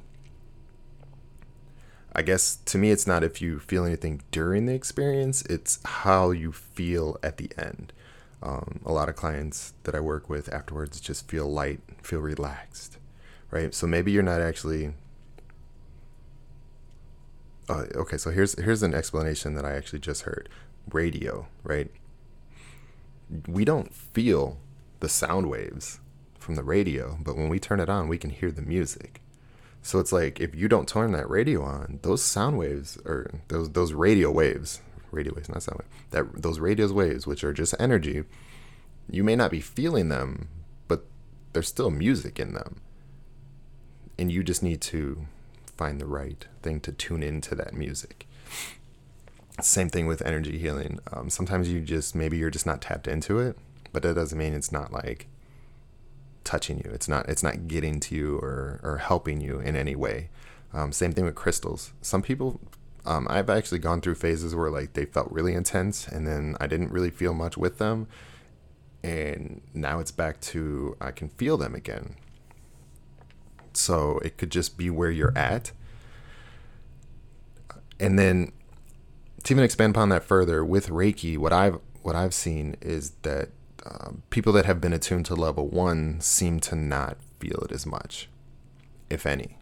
I 2.17 2.23
guess 2.23 2.55
to 2.65 2.79
me, 2.79 2.89
it's 2.89 3.05
not 3.05 3.23
if 3.23 3.43
you 3.43 3.59
feel 3.59 3.85
anything 3.85 4.23
during 4.31 4.65
the 4.65 4.73
experience, 4.73 5.43
it's 5.43 5.77
how 5.85 6.31
you 6.31 6.51
feel 6.51 7.19
at 7.21 7.37
the 7.37 7.51
end. 7.59 7.93
Um, 8.41 8.79
a 8.83 8.91
lot 8.91 9.07
of 9.07 9.15
clients 9.15 9.73
that 9.83 9.93
I 9.93 9.99
work 9.99 10.27
with 10.27 10.51
afterwards 10.51 10.99
just 10.99 11.29
feel 11.29 11.47
light, 11.47 11.79
feel 12.01 12.19
relaxed, 12.19 12.97
right? 13.51 13.71
So 13.71 13.85
maybe 13.85 14.11
you're 14.11 14.23
not 14.23 14.41
actually. 14.41 14.95
Uh, 17.69 17.85
okay, 17.95 18.17
so 18.17 18.31
here's 18.31 18.57
here's 18.61 18.83
an 18.83 18.93
explanation 18.93 19.55
that 19.55 19.65
I 19.65 19.73
actually 19.73 19.99
just 19.99 20.23
heard. 20.23 20.49
Radio, 20.91 21.47
right? 21.63 21.91
We 23.47 23.65
don't 23.65 23.93
feel 23.93 24.57
the 25.01 25.09
sound 25.09 25.49
waves 25.49 25.99
from 26.39 26.55
the 26.55 26.63
radio, 26.63 27.17
but 27.21 27.35
when 27.35 27.49
we 27.49 27.59
turn 27.59 27.81
it 27.81 27.89
on, 27.89 28.07
we 28.07 28.17
can 28.17 28.29
hear 28.29 28.51
the 28.51 28.61
music. 28.61 29.21
So 29.81 29.99
it's 29.99 30.13
like 30.13 30.39
if 30.39 30.55
you 30.55 30.67
don't 30.67 30.87
turn 30.87 31.11
that 31.11 31.29
radio 31.29 31.61
on, 31.61 31.99
those 32.03 32.23
sound 32.23 32.57
waves 32.57 32.97
or 33.05 33.31
those 33.49 33.69
those 33.71 33.91
radio 33.93 34.31
waves, 34.31 34.81
radio 35.11 35.33
waves, 35.33 35.49
not 35.49 35.63
sound 35.63 35.79
wave, 35.79 35.89
that 36.11 36.41
those 36.41 36.59
radio 36.59 36.91
waves, 36.91 37.27
which 37.27 37.43
are 37.43 37.53
just 37.53 37.75
energy, 37.79 38.23
you 39.09 39.23
may 39.23 39.35
not 39.35 39.51
be 39.51 39.59
feeling 39.59 40.07
them, 40.07 40.47
but 40.87 41.05
there's 41.51 41.67
still 41.67 41.89
music 41.89 42.39
in 42.39 42.53
them. 42.53 42.81
And 44.17 44.31
you 44.31 44.41
just 44.41 44.63
need 44.63 44.81
to 44.81 45.27
find 45.77 45.99
the 46.01 46.05
right 46.05 46.45
thing 46.61 46.79
to 46.81 46.91
tune 46.91 47.23
into 47.23 47.55
that 47.55 47.73
music. 47.73 48.27
Same 49.61 49.89
thing 49.89 50.07
with 50.07 50.21
energy 50.21 50.57
healing. 50.57 50.99
Um, 51.11 51.29
sometimes 51.29 51.69
you 51.71 51.81
just 51.81 52.15
maybe 52.15 52.37
you're 52.37 52.49
just 52.49 52.65
not 52.65 52.81
tapped 52.81 53.07
into 53.07 53.39
it, 53.39 53.57
but 53.91 54.03
that 54.03 54.15
doesn't 54.15 54.37
mean 54.37 54.53
it's 54.53 54.71
not 54.71 54.91
like 54.91 55.27
touching 56.43 56.77
you. 56.77 56.91
It's 56.91 57.07
not 57.07 57.27
it's 57.27 57.43
not 57.43 57.67
getting 57.67 57.99
to 58.01 58.15
you 58.15 58.37
or 58.37 58.79
or 58.83 58.97
helping 58.97 59.41
you 59.41 59.59
in 59.59 59.75
any 59.75 59.95
way. 59.95 60.29
Um, 60.73 60.91
same 60.91 61.11
thing 61.13 61.25
with 61.25 61.35
crystals. 61.35 61.91
Some 62.01 62.21
people, 62.21 62.59
um, 63.05 63.27
I've 63.29 63.49
actually 63.49 63.79
gone 63.79 64.01
through 64.01 64.15
phases 64.15 64.55
where 64.55 64.69
like 64.69 64.93
they 64.93 65.05
felt 65.05 65.31
really 65.31 65.53
intense, 65.53 66.07
and 66.07 66.27
then 66.27 66.55
I 66.59 66.67
didn't 66.67 66.91
really 66.91 67.09
feel 67.09 67.33
much 67.33 67.57
with 67.57 67.77
them, 67.77 68.07
and 69.03 69.61
now 69.73 69.99
it's 69.99 70.11
back 70.11 70.39
to 70.41 70.95
I 71.01 71.11
can 71.11 71.29
feel 71.29 71.57
them 71.57 71.73
again. 71.73 72.15
So 73.77 74.19
it 74.19 74.37
could 74.37 74.49
just 74.51 74.77
be 74.77 74.89
where 74.89 75.11
you're 75.11 75.37
at, 75.37 75.71
and 77.99 78.17
then 78.17 78.51
to 79.43 79.53
even 79.53 79.63
expand 79.63 79.95
upon 79.95 80.09
that 80.09 80.23
further 80.23 80.65
with 80.65 80.89
Reiki, 80.89 81.37
what 81.37 81.53
I've 81.53 81.79
what 82.01 82.15
I've 82.15 82.33
seen 82.33 82.75
is 82.81 83.11
that 83.21 83.49
um, 83.85 84.23
people 84.29 84.51
that 84.53 84.65
have 84.65 84.81
been 84.81 84.93
attuned 84.93 85.25
to 85.27 85.35
level 85.35 85.67
one 85.67 86.19
seem 86.21 86.59
to 86.61 86.75
not 86.75 87.17
feel 87.39 87.59
it 87.63 87.71
as 87.71 87.85
much, 87.85 88.29
if 89.09 89.25
any. 89.25 89.57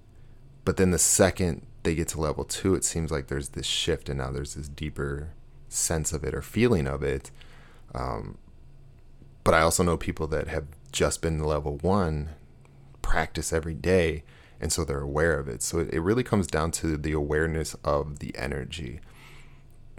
But 0.64 0.78
then 0.78 0.92
the 0.92 1.00
second 1.00 1.66
they 1.84 1.94
get 1.94 2.08
to 2.10 2.22
level 2.22 2.44
two, 2.44 2.74
it 2.74 2.84
seems 2.84 3.12
like 3.12 3.28
there's 3.28 3.50
this 3.50 3.68
shift, 3.68 4.10
and 4.10 4.18
now 4.18 4.32
there's 4.32 4.56
this 4.56 4.68
deeper 4.68 5.30
sense 5.70 6.14
of 6.14 6.24
it 6.24 6.34
or 6.34 6.42
feeling 6.42 6.88
of 6.88 7.04
it. 7.04 7.30
Um, 7.94 8.38
but 9.44 9.54
I 9.54 9.62
also 9.62 9.84
know 9.84 9.98
people 9.98 10.26
that 10.28 10.48
have 10.48 10.66
just 10.92 11.22
been 11.22 11.44
level 11.44 11.78
one, 11.78 12.30
practice 13.16 13.54
every 13.54 13.74
day, 13.74 14.26
and 14.60 14.74
so 14.74 14.84
they're 14.84 15.00
aware 15.00 15.40
of 15.40 15.48
it. 15.48 15.64
So 15.64 15.80
it, 15.80 16.00
really 16.00 16.22
comes 16.22 16.48
down 16.48 16.72
to 16.72 16.98
the 16.98 17.14
awareness 17.14 17.74
of 17.86 18.20
the 18.20 18.36
energy. 18.36 19.00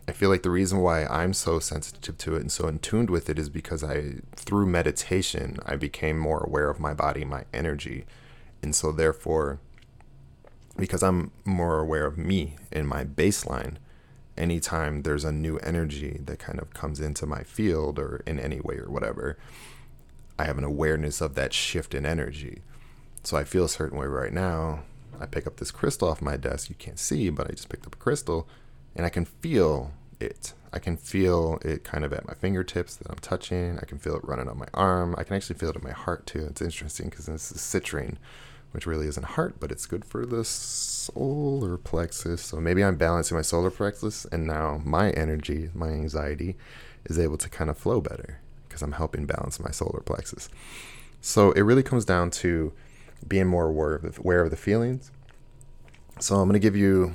I 0.07 0.13
feel 0.13 0.29
like 0.29 0.43
the 0.43 0.51
reason 0.51 0.81
why 0.81 1.07
I'm 1.07 1.33
so 1.33 1.59
sensitive 1.59 2.19
to 2.19 2.37
it 2.37 2.43
and 2.43 2.53
so 2.53 2.69
in 2.69 2.79
tuned 2.79 3.09
with 3.09 3.31
it 3.31 3.39
is 3.39 3.49
because 3.49 3.83
I, 3.83 4.17
through 4.35 4.67
meditation, 4.67 5.57
I 5.65 5.77
became 5.77 6.19
more 6.19 6.41
aware 6.41 6.69
of 6.69 6.79
my 6.79 6.93
body, 6.93 7.25
my 7.25 7.45
energy. 7.55 8.05
And 8.63 8.75
so, 8.75 8.93
therefore, 8.93 9.61
because 10.77 11.03
I'm 11.03 11.31
more 11.47 11.81
aware 11.81 12.05
of 12.05 12.19
me 12.19 12.57
and 12.71 12.87
my 12.87 13.03
baseline, 13.03 13.77
anytime 14.37 15.05
there's 15.05 15.25
a 15.25 15.33
new 15.33 15.57
energy 15.61 16.21
that 16.27 16.39
kind 16.39 16.61
of 16.61 16.75
comes 16.75 17.01
into 17.01 17.25
my 17.25 17.45
field 17.45 17.99
or 17.99 18.23
in 18.27 18.39
any 18.39 18.61
way 18.61 18.77
or 18.77 18.91
whatever, 18.91 19.39
I 20.39 20.45
have 20.45 20.59
an 20.59 20.65
awareness 20.65 21.23
of 21.23 21.35
that 21.37 21.55
shift 21.55 21.95
in 21.95 22.05
energy. 22.05 22.61
So 23.27 23.37
I 23.37 23.43
feel 23.43 23.65
a 23.65 23.69
certain 23.69 23.99
way 23.99 24.07
right 24.07 24.33
now. 24.33 24.85
I 25.19 25.27
pick 25.27 25.49
up 25.49 25.57
this 25.57 25.73
crystal 25.73 26.09
off 26.09 26.23
my 26.23 26.37
desk. 26.37 26.69
You 26.69 26.77
can't 26.79 26.97
see, 26.97 27.29
but 27.29 27.49
I 27.49 27.55
just 27.55 27.69
picked 27.69 27.85
up 27.85 27.97
a 27.97 27.99
crystal 27.99 28.47
and 28.95 29.05
I 29.05 29.09
can 29.09 29.25
feel 29.25 29.91
it. 30.21 30.53
I 30.73 30.79
can 30.79 30.97
feel 30.97 31.59
it 31.62 31.83
kind 31.83 32.05
of 32.05 32.12
at 32.12 32.29
my 32.29 32.35
fingertips 32.35 32.95
that 32.95 33.11
I'm 33.11 33.19
touching. 33.19 33.81
I 33.83 33.85
can 33.85 33.99
feel 33.99 34.15
it 34.15 34.23
running 34.23 34.49
up 34.49 34.57
my 34.57 34.69
arm. 34.73 35.17
I 35.19 35.25
can 35.25 35.35
actually 35.35 35.59
feel 35.59 35.71
it 35.71 35.77
in 35.77 35.83
my 35.83 35.91
heart 35.91 36.25
too. 36.25 36.47
It's 36.47 36.62
interesting 36.62 37.09
because 37.09 37.27
this 37.27 37.51
is 37.51 37.59
citrine, 37.59 38.15
which 38.71 38.87
really 38.87 39.09
isn't 39.09 39.27
heart, 39.27 39.57
but 39.59 39.73
it's 39.73 39.87
good 39.87 40.05
for 40.05 40.25
the 40.25 40.45
solar 40.45 41.77
plexus. 41.79 42.43
So 42.43 42.61
maybe 42.61 42.85
I'm 42.85 42.95
balancing 42.95 43.37
my 43.37 43.43
solar 43.43 43.73
plexus, 43.73 44.25
and 44.27 44.47
now 44.47 44.81
my 44.85 45.11
energy, 45.11 45.71
my 45.75 45.89
anxiety, 45.89 46.55
is 47.07 47.19
able 47.19 47.39
to 47.39 47.49
kind 47.49 47.71
of 47.71 47.77
flow 47.77 48.01
better 48.01 48.39
because 48.69 48.83
I'm 48.83 48.93
helping 48.93 49.27
balance 49.27 49.59
my 49.59 49.73
solar 49.73 50.03
plexus. 50.07 50.49
So 51.21 51.51
it 51.53 51.62
really 51.62 51.83
comes 51.83 52.05
down 52.05 52.31
to 52.31 52.73
being 53.27 53.47
more 53.47 53.67
aware 53.67 53.95
of 53.95 54.03
the, 54.03 54.21
aware 54.21 54.43
of 54.43 54.51
the 54.51 54.57
feelings. 54.57 55.11
So 56.19 56.37
I'm 56.37 56.49
going 56.49 56.55
to 56.55 56.59
give 56.59 56.77
you 56.77 57.15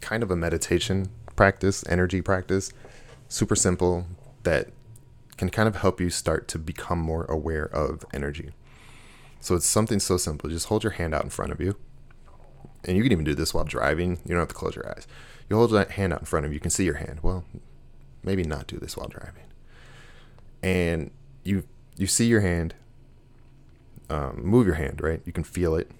kind 0.00 0.22
of 0.22 0.30
a 0.30 0.36
meditation 0.36 1.08
practice, 1.36 1.84
energy 1.88 2.20
practice, 2.20 2.72
super 3.28 3.56
simple 3.56 4.06
that 4.42 4.70
can 5.36 5.48
kind 5.48 5.68
of 5.68 5.76
help 5.76 6.00
you 6.00 6.10
start 6.10 6.48
to 6.48 6.58
become 6.58 6.98
more 6.98 7.24
aware 7.24 7.64
of 7.64 8.04
energy. 8.12 8.50
So 9.40 9.54
it's 9.54 9.66
something 9.66 9.98
so 9.98 10.16
simple. 10.16 10.50
Just 10.50 10.66
hold 10.66 10.84
your 10.84 10.92
hand 10.92 11.14
out 11.14 11.24
in 11.24 11.30
front 11.30 11.52
of 11.52 11.60
you. 11.60 11.76
And 12.84 12.96
you 12.96 13.02
can 13.02 13.12
even 13.12 13.24
do 13.24 13.34
this 13.34 13.54
while 13.54 13.64
driving. 13.64 14.18
You 14.24 14.30
don't 14.30 14.38
have 14.38 14.48
to 14.48 14.54
close 14.54 14.76
your 14.76 14.88
eyes. 14.88 15.06
You 15.48 15.56
hold 15.56 15.70
that 15.72 15.92
hand 15.92 16.12
out 16.12 16.20
in 16.20 16.26
front 16.26 16.46
of 16.46 16.52
you. 16.52 16.54
You 16.54 16.60
can 16.60 16.70
see 16.70 16.84
your 16.84 16.94
hand. 16.94 17.20
Well, 17.22 17.44
maybe 18.22 18.44
not 18.44 18.66
do 18.66 18.78
this 18.78 18.96
while 18.96 19.08
driving. 19.08 19.44
And 20.62 21.10
you 21.42 21.64
you 21.96 22.06
see 22.06 22.26
your 22.26 22.40
hand. 22.40 22.74
Um, 24.12 24.42
move 24.44 24.66
your 24.66 24.74
hand, 24.74 25.00
right? 25.00 25.22
You 25.24 25.32
can 25.32 25.42
feel 25.42 25.74
it. 25.74 25.90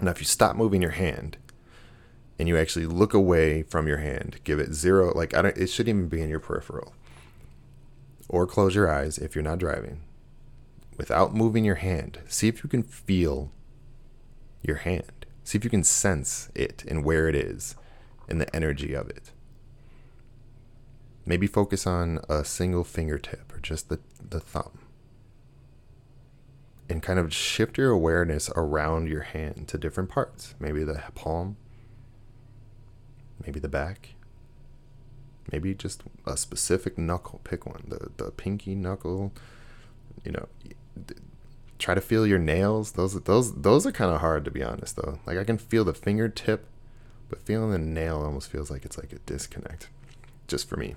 Now, 0.00 0.12
if 0.12 0.20
you 0.20 0.24
stop 0.24 0.54
moving 0.54 0.80
your 0.80 0.92
hand 0.92 1.36
and 2.38 2.48
you 2.48 2.56
actually 2.56 2.86
look 2.86 3.12
away 3.12 3.64
from 3.64 3.88
your 3.88 3.96
hand, 3.96 4.38
give 4.44 4.60
it 4.60 4.72
zero, 4.72 5.12
like 5.12 5.34
I 5.34 5.42
don't, 5.42 5.56
it 5.56 5.66
shouldn't 5.66 5.96
even 5.96 6.08
be 6.08 6.22
in 6.22 6.30
your 6.30 6.38
peripheral. 6.38 6.94
Or 8.28 8.46
close 8.46 8.76
your 8.76 8.88
eyes 8.88 9.18
if 9.18 9.34
you're 9.34 9.42
not 9.42 9.58
driving 9.58 10.02
without 10.96 11.34
moving 11.34 11.64
your 11.64 11.74
hand. 11.76 12.20
See 12.28 12.46
if 12.46 12.62
you 12.62 12.70
can 12.70 12.84
feel 12.84 13.50
your 14.62 14.76
hand. 14.76 15.26
See 15.42 15.58
if 15.58 15.64
you 15.64 15.70
can 15.70 15.82
sense 15.82 16.50
it 16.54 16.84
and 16.86 17.04
where 17.04 17.28
it 17.28 17.34
is 17.34 17.74
and 18.28 18.40
the 18.40 18.54
energy 18.54 18.94
of 18.94 19.10
it. 19.10 19.32
Maybe 21.26 21.48
focus 21.48 21.84
on 21.84 22.20
a 22.28 22.44
single 22.44 22.84
fingertip 22.84 23.52
or 23.52 23.58
just 23.58 23.88
the, 23.88 23.98
the 24.20 24.38
thumb. 24.38 24.81
And 26.92 27.02
kind 27.02 27.18
of 27.18 27.32
shift 27.32 27.78
your 27.78 27.90
awareness 27.90 28.50
around 28.54 29.08
your 29.08 29.22
hand 29.22 29.66
to 29.68 29.78
different 29.78 30.10
parts. 30.10 30.54
Maybe 30.60 30.84
the 30.84 31.02
palm, 31.14 31.56
maybe 33.42 33.58
the 33.58 33.68
back, 33.68 34.10
maybe 35.50 35.74
just 35.74 36.02
a 36.26 36.36
specific 36.36 36.98
knuckle. 36.98 37.40
Pick 37.44 37.64
one 37.64 37.84
the, 37.88 38.10
the 38.22 38.30
pinky 38.30 38.74
knuckle. 38.74 39.32
You 40.22 40.32
know, 40.32 40.48
try 41.78 41.94
to 41.94 42.02
feel 42.02 42.26
your 42.26 42.38
nails. 42.38 42.92
Those 42.92 43.18
those 43.22 43.62
those 43.62 43.86
are 43.86 43.92
kind 43.92 44.12
of 44.12 44.20
hard 44.20 44.44
to 44.44 44.50
be 44.50 44.62
honest 44.62 44.96
though. 44.96 45.18
Like 45.24 45.38
I 45.38 45.44
can 45.44 45.56
feel 45.56 45.86
the 45.86 45.94
fingertip, 45.94 46.66
but 47.30 47.40
feeling 47.40 47.70
the 47.70 47.78
nail 47.78 48.20
almost 48.20 48.50
feels 48.50 48.70
like 48.70 48.84
it's 48.84 48.98
like 48.98 49.14
a 49.14 49.18
disconnect. 49.20 49.88
Just 50.46 50.68
for 50.68 50.76
me. 50.76 50.94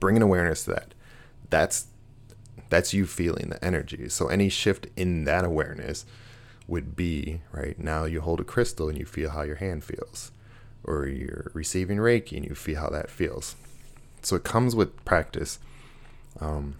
Bringing 0.00 0.22
awareness 0.22 0.64
to 0.64 0.70
that. 0.70 0.94
That's 1.50 1.88
that's 2.68 2.92
you 2.92 3.06
feeling 3.06 3.50
the 3.50 3.64
energy. 3.64 4.08
So 4.08 4.28
any 4.28 4.48
shift 4.48 4.86
in 4.96 5.24
that 5.24 5.44
awareness 5.44 6.04
would 6.66 6.94
be, 6.94 7.40
right? 7.52 7.78
Now 7.78 8.04
you 8.04 8.20
hold 8.20 8.40
a 8.40 8.44
crystal 8.44 8.88
and 8.88 8.98
you 8.98 9.06
feel 9.06 9.30
how 9.30 9.42
your 9.42 9.56
hand 9.56 9.84
feels. 9.84 10.30
Or 10.84 11.06
you're 11.06 11.50
receiving 11.54 11.98
Reiki 11.98 12.36
and 12.36 12.44
you 12.44 12.54
feel 12.54 12.80
how 12.80 12.90
that 12.90 13.10
feels. 13.10 13.56
So 14.22 14.36
it 14.36 14.44
comes 14.44 14.74
with 14.74 15.04
practice. 15.04 15.58
Um, 16.40 16.76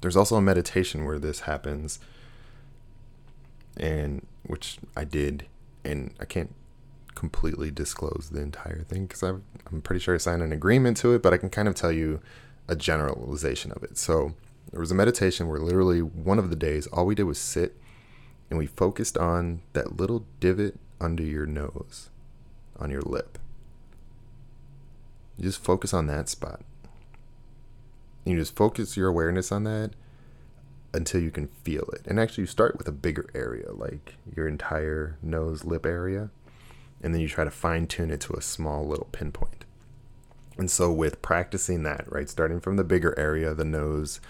there's 0.00 0.16
also 0.16 0.36
a 0.36 0.42
meditation 0.42 1.04
where 1.04 1.18
this 1.18 1.40
happens, 1.40 1.98
and 3.76 4.26
which 4.42 4.78
I 4.94 5.04
did, 5.04 5.46
and 5.82 6.12
I 6.20 6.26
can't 6.26 6.54
completely 7.14 7.70
disclose 7.70 8.28
the 8.30 8.40
entire 8.40 8.82
thing 8.82 9.06
because 9.06 9.22
I'm 9.22 9.42
pretty 9.82 10.00
sure 10.00 10.14
I 10.14 10.18
signed 10.18 10.42
an 10.42 10.52
agreement 10.52 10.98
to 10.98 11.14
it, 11.14 11.22
but 11.22 11.32
I 11.32 11.38
can 11.38 11.48
kind 11.48 11.68
of 11.68 11.74
tell 11.74 11.92
you 11.92 12.20
a 12.68 12.76
generalization 12.76 13.72
of 13.72 13.82
it. 13.82 13.96
So 13.98 14.34
there 14.70 14.80
was 14.80 14.90
a 14.90 14.94
meditation 14.94 15.48
where 15.48 15.58
literally 15.58 16.00
one 16.00 16.38
of 16.38 16.50
the 16.50 16.56
days, 16.56 16.86
all 16.88 17.06
we 17.06 17.14
did 17.14 17.24
was 17.24 17.38
sit 17.38 17.76
and 18.50 18.58
we 18.58 18.66
focused 18.66 19.16
on 19.18 19.62
that 19.72 19.96
little 19.96 20.26
divot 20.40 20.78
under 21.00 21.22
your 21.22 21.46
nose, 21.46 22.10
on 22.78 22.90
your 22.90 23.02
lip. 23.02 23.38
You 25.36 25.44
just 25.44 25.62
focus 25.62 25.92
on 25.92 26.06
that 26.06 26.28
spot 26.28 26.60
you 28.24 28.36
just 28.36 28.56
focus 28.56 28.96
your 28.96 29.08
awareness 29.08 29.52
on 29.52 29.64
that 29.64 29.90
until 30.92 31.20
you 31.20 31.30
can 31.30 31.48
feel 31.62 31.84
it. 31.92 32.06
And 32.06 32.18
actually, 32.18 32.42
you 32.42 32.46
start 32.48 32.78
with 32.78 32.88
a 32.88 32.92
bigger 32.92 33.28
area, 33.34 33.72
like 33.72 34.14
your 34.34 34.48
entire 34.48 35.18
nose, 35.22 35.64
lip 35.64 35.84
area, 35.84 36.30
and 37.02 37.12
then 37.12 37.20
you 37.20 37.28
try 37.28 37.44
to 37.44 37.50
fine 37.50 37.86
tune 37.86 38.10
it 38.10 38.20
to 38.22 38.34
a 38.34 38.40
small 38.42 38.86
little 38.86 39.08
pinpoint. 39.12 39.63
And 40.56 40.70
so, 40.70 40.92
with 40.92 41.22
practicing 41.22 41.82
that, 41.82 42.04
right, 42.08 42.28
starting 42.28 42.60
from 42.60 42.76
the 42.76 42.84
bigger 42.84 43.18
area, 43.18 43.54
the 43.54 43.64
nose, 43.64 44.20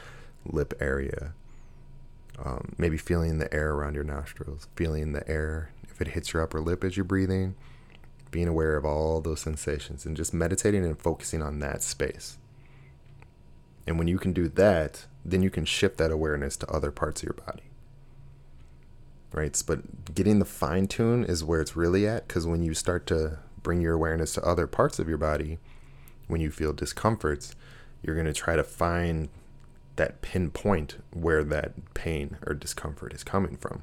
lip 0.46 0.72
area, 0.80 1.34
um, 2.42 2.74
maybe 2.78 2.96
feeling 2.96 3.38
the 3.38 3.52
air 3.52 3.72
around 3.72 3.94
your 3.94 4.04
nostrils, 4.04 4.68
feeling 4.74 5.12
the 5.12 5.28
air 5.28 5.70
if 5.88 6.00
it 6.00 6.08
hits 6.08 6.32
your 6.32 6.42
upper 6.42 6.60
lip 6.60 6.82
as 6.82 6.96
you're 6.96 7.04
breathing, 7.04 7.54
being 8.30 8.48
aware 8.48 8.76
of 8.76 8.84
all 8.84 9.20
those 9.20 9.40
sensations, 9.40 10.04
and 10.04 10.16
just 10.16 10.34
meditating 10.34 10.84
and 10.84 10.98
focusing 10.98 11.40
on 11.40 11.60
that 11.60 11.82
space. 11.82 12.38
And 13.86 13.98
when 13.98 14.08
you 14.08 14.18
can 14.18 14.32
do 14.32 14.48
that, 14.48 15.06
then 15.24 15.42
you 15.42 15.50
can 15.50 15.64
shift 15.64 15.98
that 15.98 16.10
awareness 16.10 16.56
to 16.58 16.66
other 16.68 16.90
parts 16.90 17.22
of 17.22 17.28
your 17.28 17.46
body. 17.46 17.64
Right? 19.32 19.60
But 19.66 20.14
getting 20.14 20.38
the 20.38 20.44
fine 20.44 20.86
tune 20.86 21.24
is 21.24 21.44
where 21.44 21.60
it's 21.60 21.76
really 21.76 22.06
at 22.06 22.26
because 22.26 22.46
when 22.46 22.62
you 22.62 22.74
start 22.74 23.06
to 23.08 23.38
bring 23.62 23.80
your 23.80 23.94
awareness 23.94 24.34
to 24.34 24.42
other 24.42 24.66
parts 24.66 24.98
of 24.98 25.08
your 25.08 25.18
body, 25.18 25.58
when 26.26 26.40
you 26.40 26.50
feel 26.50 26.72
discomforts, 26.72 27.54
you're 28.02 28.14
going 28.14 28.26
to 28.26 28.32
try 28.32 28.56
to 28.56 28.64
find 28.64 29.28
that 29.96 30.22
pinpoint 30.22 30.96
where 31.12 31.44
that 31.44 31.94
pain 31.94 32.36
or 32.46 32.54
discomfort 32.54 33.12
is 33.12 33.22
coming 33.22 33.56
from. 33.56 33.82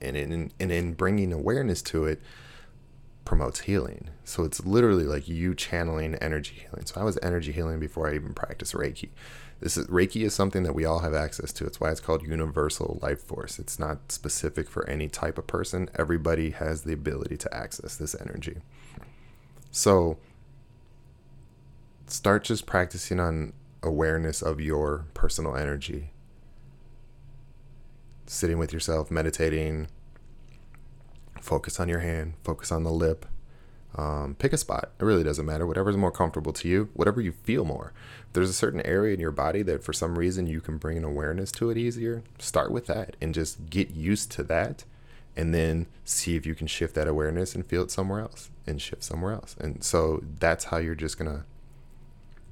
And 0.00 0.16
in, 0.16 0.52
and 0.60 0.70
in 0.70 0.94
bringing 0.94 1.32
awareness 1.32 1.82
to 1.82 2.04
it, 2.04 2.20
promotes 3.24 3.60
healing. 3.60 4.08
So 4.24 4.44
it's 4.44 4.64
literally 4.64 5.04
like 5.04 5.28
you 5.28 5.54
channeling 5.54 6.14
energy 6.16 6.54
healing. 6.54 6.86
So 6.86 7.00
I 7.00 7.04
was 7.04 7.18
energy 7.22 7.52
healing 7.52 7.78
before 7.78 8.08
I 8.08 8.14
even 8.14 8.32
practiced 8.32 8.74
Reiki. 8.74 9.10
This 9.60 9.76
is 9.76 9.86
Reiki 9.88 10.24
is 10.24 10.34
something 10.34 10.62
that 10.62 10.74
we 10.74 10.84
all 10.84 11.00
have 11.00 11.14
access 11.14 11.52
to. 11.54 11.66
It's 11.66 11.80
why 11.80 11.90
it's 11.90 12.00
called 12.00 12.22
universal 12.22 12.98
life 13.02 13.20
force. 13.20 13.58
It's 13.58 13.78
not 13.78 14.12
specific 14.12 14.68
for 14.70 14.88
any 14.88 15.08
type 15.08 15.36
of 15.36 15.46
person. 15.46 15.90
Everybody 15.96 16.50
has 16.50 16.82
the 16.82 16.92
ability 16.92 17.36
to 17.38 17.54
access 17.54 17.96
this 17.96 18.16
energy. 18.18 18.58
So 19.70 20.16
start 22.10 22.44
just 22.44 22.66
practicing 22.66 23.20
on 23.20 23.52
awareness 23.82 24.42
of 24.42 24.60
your 24.60 25.06
personal 25.14 25.56
energy. 25.56 26.10
Sitting 28.26 28.58
with 28.58 28.72
yourself, 28.72 29.10
meditating, 29.10 29.88
focus 31.40 31.80
on 31.80 31.88
your 31.88 32.00
hand, 32.00 32.34
focus 32.44 32.70
on 32.70 32.84
the 32.84 32.90
lip. 32.90 33.26
Um, 33.96 34.36
pick 34.38 34.52
a 34.52 34.58
spot. 34.58 34.90
It 35.00 35.04
really 35.04 35.24
doesn't 35.24 35.46
matter. 35.46 35.66
Whatever's 35.66 35.96
more 35.96 36.12
comfortable 36.12 36.52
to 36.52 36.68
you, 36.68 36.90
whatever 36.92 37.20
you 37.20 37.32
feel 37.32 37.64
more. 37.64 37.92
If 38.26 38.34
there's 38.34 38.50
a 38.50 38.54
certain 38.54 38.82
area 38.82 39.14
in 39.14 39.20
your 39.20 39.30
body 39.30 39.62
that 39.62 39.82
for 39.82 39.92
some 39.92 40.18
reason 40.18 40.46
you 40.46 40.60
can 40.60 40.76
bring 40.76 40.98
an 40.98 41.04
awareness 41.04 41.50
to 41.52 41.70
it 41.70 41.78
easier, 41.78 42.22
start 42.38 42.70
with 42.70 42.86
that 42.86 43.16
and 43.20 43.32
just 43.32 43.70
get 43.70 43.90
used 43.90 44.30
to 44.32 44.42
that. 44.44 44.84
And 45.34 45.54
then 45.54 45.86
see 46.04 46.34
if 46.34 46.44
you 46.44 46.56
can 46.56 46.66
shift 46.66 46.96
that 46.96 47.06
awareness 47.06 47.54
and 47.54 47.64
feel 47.64 47.82
it 47.82 47.92
somewhere 47.92 48.20
else 48.20 48.50
and 48.66 48.82
shift 48.82 49.04
somewhere 49.04 49.32
else. 49.32 49.56
And 49.60 49.84
so 49.84 50.22
that's 50.40 50.64
how 50.64 50.78
you're 50.78 50.96
just 50.96 51.16
going 51.16 51.30
to 51.30 51.44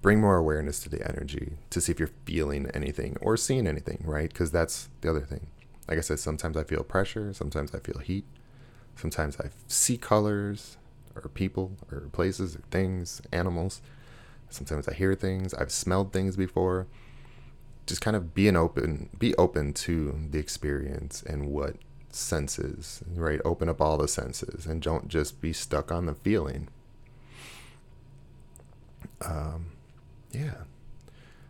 bring 0.07 0.21
more 0.21 0.37
awareness 0.37 0.79
to 0.79 0.89
the 0.89 1.05
energy 1.05 1.55
to 1.69 1.81
see 1.81 1.91
if 1.91 1.99
you're 1.99 2.13
feeling 2.25 2.71
anything 2.73 3.17
or 3.21 3.37
seeing 3.37 3.67
anything, 3.67 4.01
right? 4.05 4.29
Because 4.29 4.53
that's 4.53 4.89
the 5.01 5.11
other 5.11 5.23
thing. 5.23 5.49
Like 5.89 5.99
I 5.99 6.01
said, 6.01 6.21
sometimes 6.21 6.57
I 6.57 6.63
feel 6.63 6.85
pressure, 6.85 7.35
sometimes 7.35 7.75
I 7.75 7.81
feel 7.81 7.99
heat. 7.99 8.25
Sometimes 8.95 9.37
I 9.41 9.49
see 9.67 9.97
colors 9.97 10.77
or 11.17 11.23
people 11.23 11.73
or 11.91 12.03
places 12.13 12.55
or 12.55 12.61
things, 12.71 13.21
animals. 13.33 13.83
Sometimes 14.49 14.87
I 14.87 14.95
hear 14.95 15.17
things. 15.17 15.53
I've 15.55 15.73
smelled 15.73 16.13
things 16.13 16.37
before. 16.37 16.87
Just 17.85 18.01
kind 18.01 18.17
of 18.17 18.33
being 18.33 18.55
open, 18.55 19.11
be 19.19 19.35
open 19.35 19.73
to 19.73 20.21
the 20.31 20.39
experience 20.39 21.25
and 21.27 21.47
what 21.51 21.79
senses, 22.11 23.03
right? 23.13 23.41
Open 23.45 23.69
up 23.69 23.81
all 23.81 23.97
the 23.97 24.07
senses 24.07 24.67
and 24.67 24.81
don't 24.81 25.09
just 25.09 25.41
be 25.41 25.53
stuck 25.53 25.91
on 25.91 26.07
the 26.07 26.15
feeling. 26.15 26.69
Um, 29.21 29.73
yeah. 30.37 30.55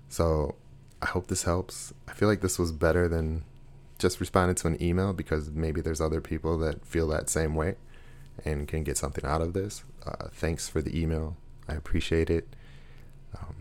So 0.09 0.55
I 1.03 1.07
hope 1.07 1.27
this 1.27 1.43
helps. 1.43 1.93
I 2.09 2.13
feel 2.13 2.29
like 2.29 2.41
this 2.41 2.59
was 2.59 2.73
better 2.73 3.09
than 3.09 3.45
just 3.99 4.21
responding 4.21 4.55
to 4.57 4.67
an 4.69 4.83
email 4.83 5.13
because 5.13 5.51
maybe 5.51 5.81
there's 5.81 6.01
other 6.01 6.21
people 6.21 6.59
that 6.59 6.85
feel 6.87 7.09
that 7.09 7.29
same 7.29 7.55
way 7.55 7.77
and 8.45 8.69
can 8.69 8.85
get 8.85 8.99
something 8.99 9.25
out 9.25 9.41
of 9.41 9.53
this. 9.53 9.85
Uh, 10.05 10.29
thanks 10.33 10.69
for 10.69 10.83
the 10.83 10.99
email. 10.99 11.37
I 11.69 11.75
appreciate 11.75 12.31
it. 12.31 12.47
Um, 13.39 13.57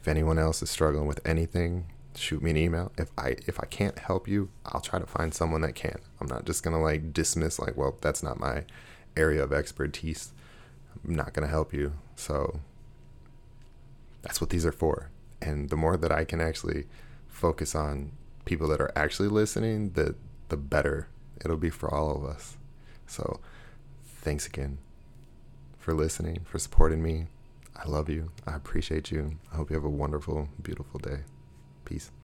if 0.00 0.08
anyone 0.08 0.38
else 0.38 0.62
is 0.62 0.70
struggling 0.70 1.06
with 1.06 1.20
anything, 1.26 1.86
shoot 2.14 2.42
me 2.42 2.50
an 2.50 2.56
email. 2.56 2.92
If 2.96 3.10
I 3.18 3.36
if 3.46 3.60
I 3.60 3.66
can't 3.66 3.98
help 3.98 4.28
you, 4.28 4.50
I'll 4.66 4.80
try 4.80 4.98
to 4.98 5.06
find 5.06 5.34
someone 5.34 5.60
that 5.62 5.74
can. 5.74 5.98
I'm 6.20 6.26
not 6.26 6.44
just 6.44 6.62
gonna 6.62 6.80
like 6.80 7.12
dismiss 7.12 7.58
like, 7.58 7.76
well, 7.76 7.96
that's 8.00 8.22
not 8.22 8.40
my 8.40 8.64
area 9.16 9.42
of 9.42 9.52
expertise. 9.52 10.32
I'm 11.04 11.14
not 11.14 11.32
gonna 11.32 11.48
help 11.48 11.72
you. 11.72 11.92
So 12.16 12.60
that's 14.28 14.42
what 14.42 14.50
these 14.50 14.66
are 14.66 14.72
for. 14.72 15.10
And 15.40 15.70
the 15.70 15.76
more 15.76 15.96
that 15.96 16.12
I 16.12 16.26
can 16.26 16.38
actually 16.38 16.84
focus 17.28 17.74
on 17.74 18.12
people 18.44 18.68
that 18.68 18.80
are 18.80 18.92
actually 18.94 19.28
listening, 19.28 19.92
the 19.92 20.14
the 20.50 20.56
better 20.56 21.08
it'll 21.42 21.56
be 21.56 21.70
for 21.70 21.92
all 21.92 22.14
of 22.14 22.24
us. 22.24 22.58
So, 23.06 23.40
thanks 24.04 24.46
again 24.46 24.78
for 25.78 25.94
listening, 25.94 26.40
for 26.44 26.58
supporting 26.58 27.02
me. 27.02 27.28
I 27.74 27.88
love 27.88 28.10
you. 28.10 28.32
I 28.46 28.54
appreciate 28.54 29.10
you. 29.10 29.38
I 29.50 29.56
hope 29.56 29.70
you 29.70 29.76
have 29.76 29.84
a 29.84 29.88
wonderful, 29.88 30.48
beautiful 30.62 31.00
day. 31.00 31.20
Peace. 31.86 32.10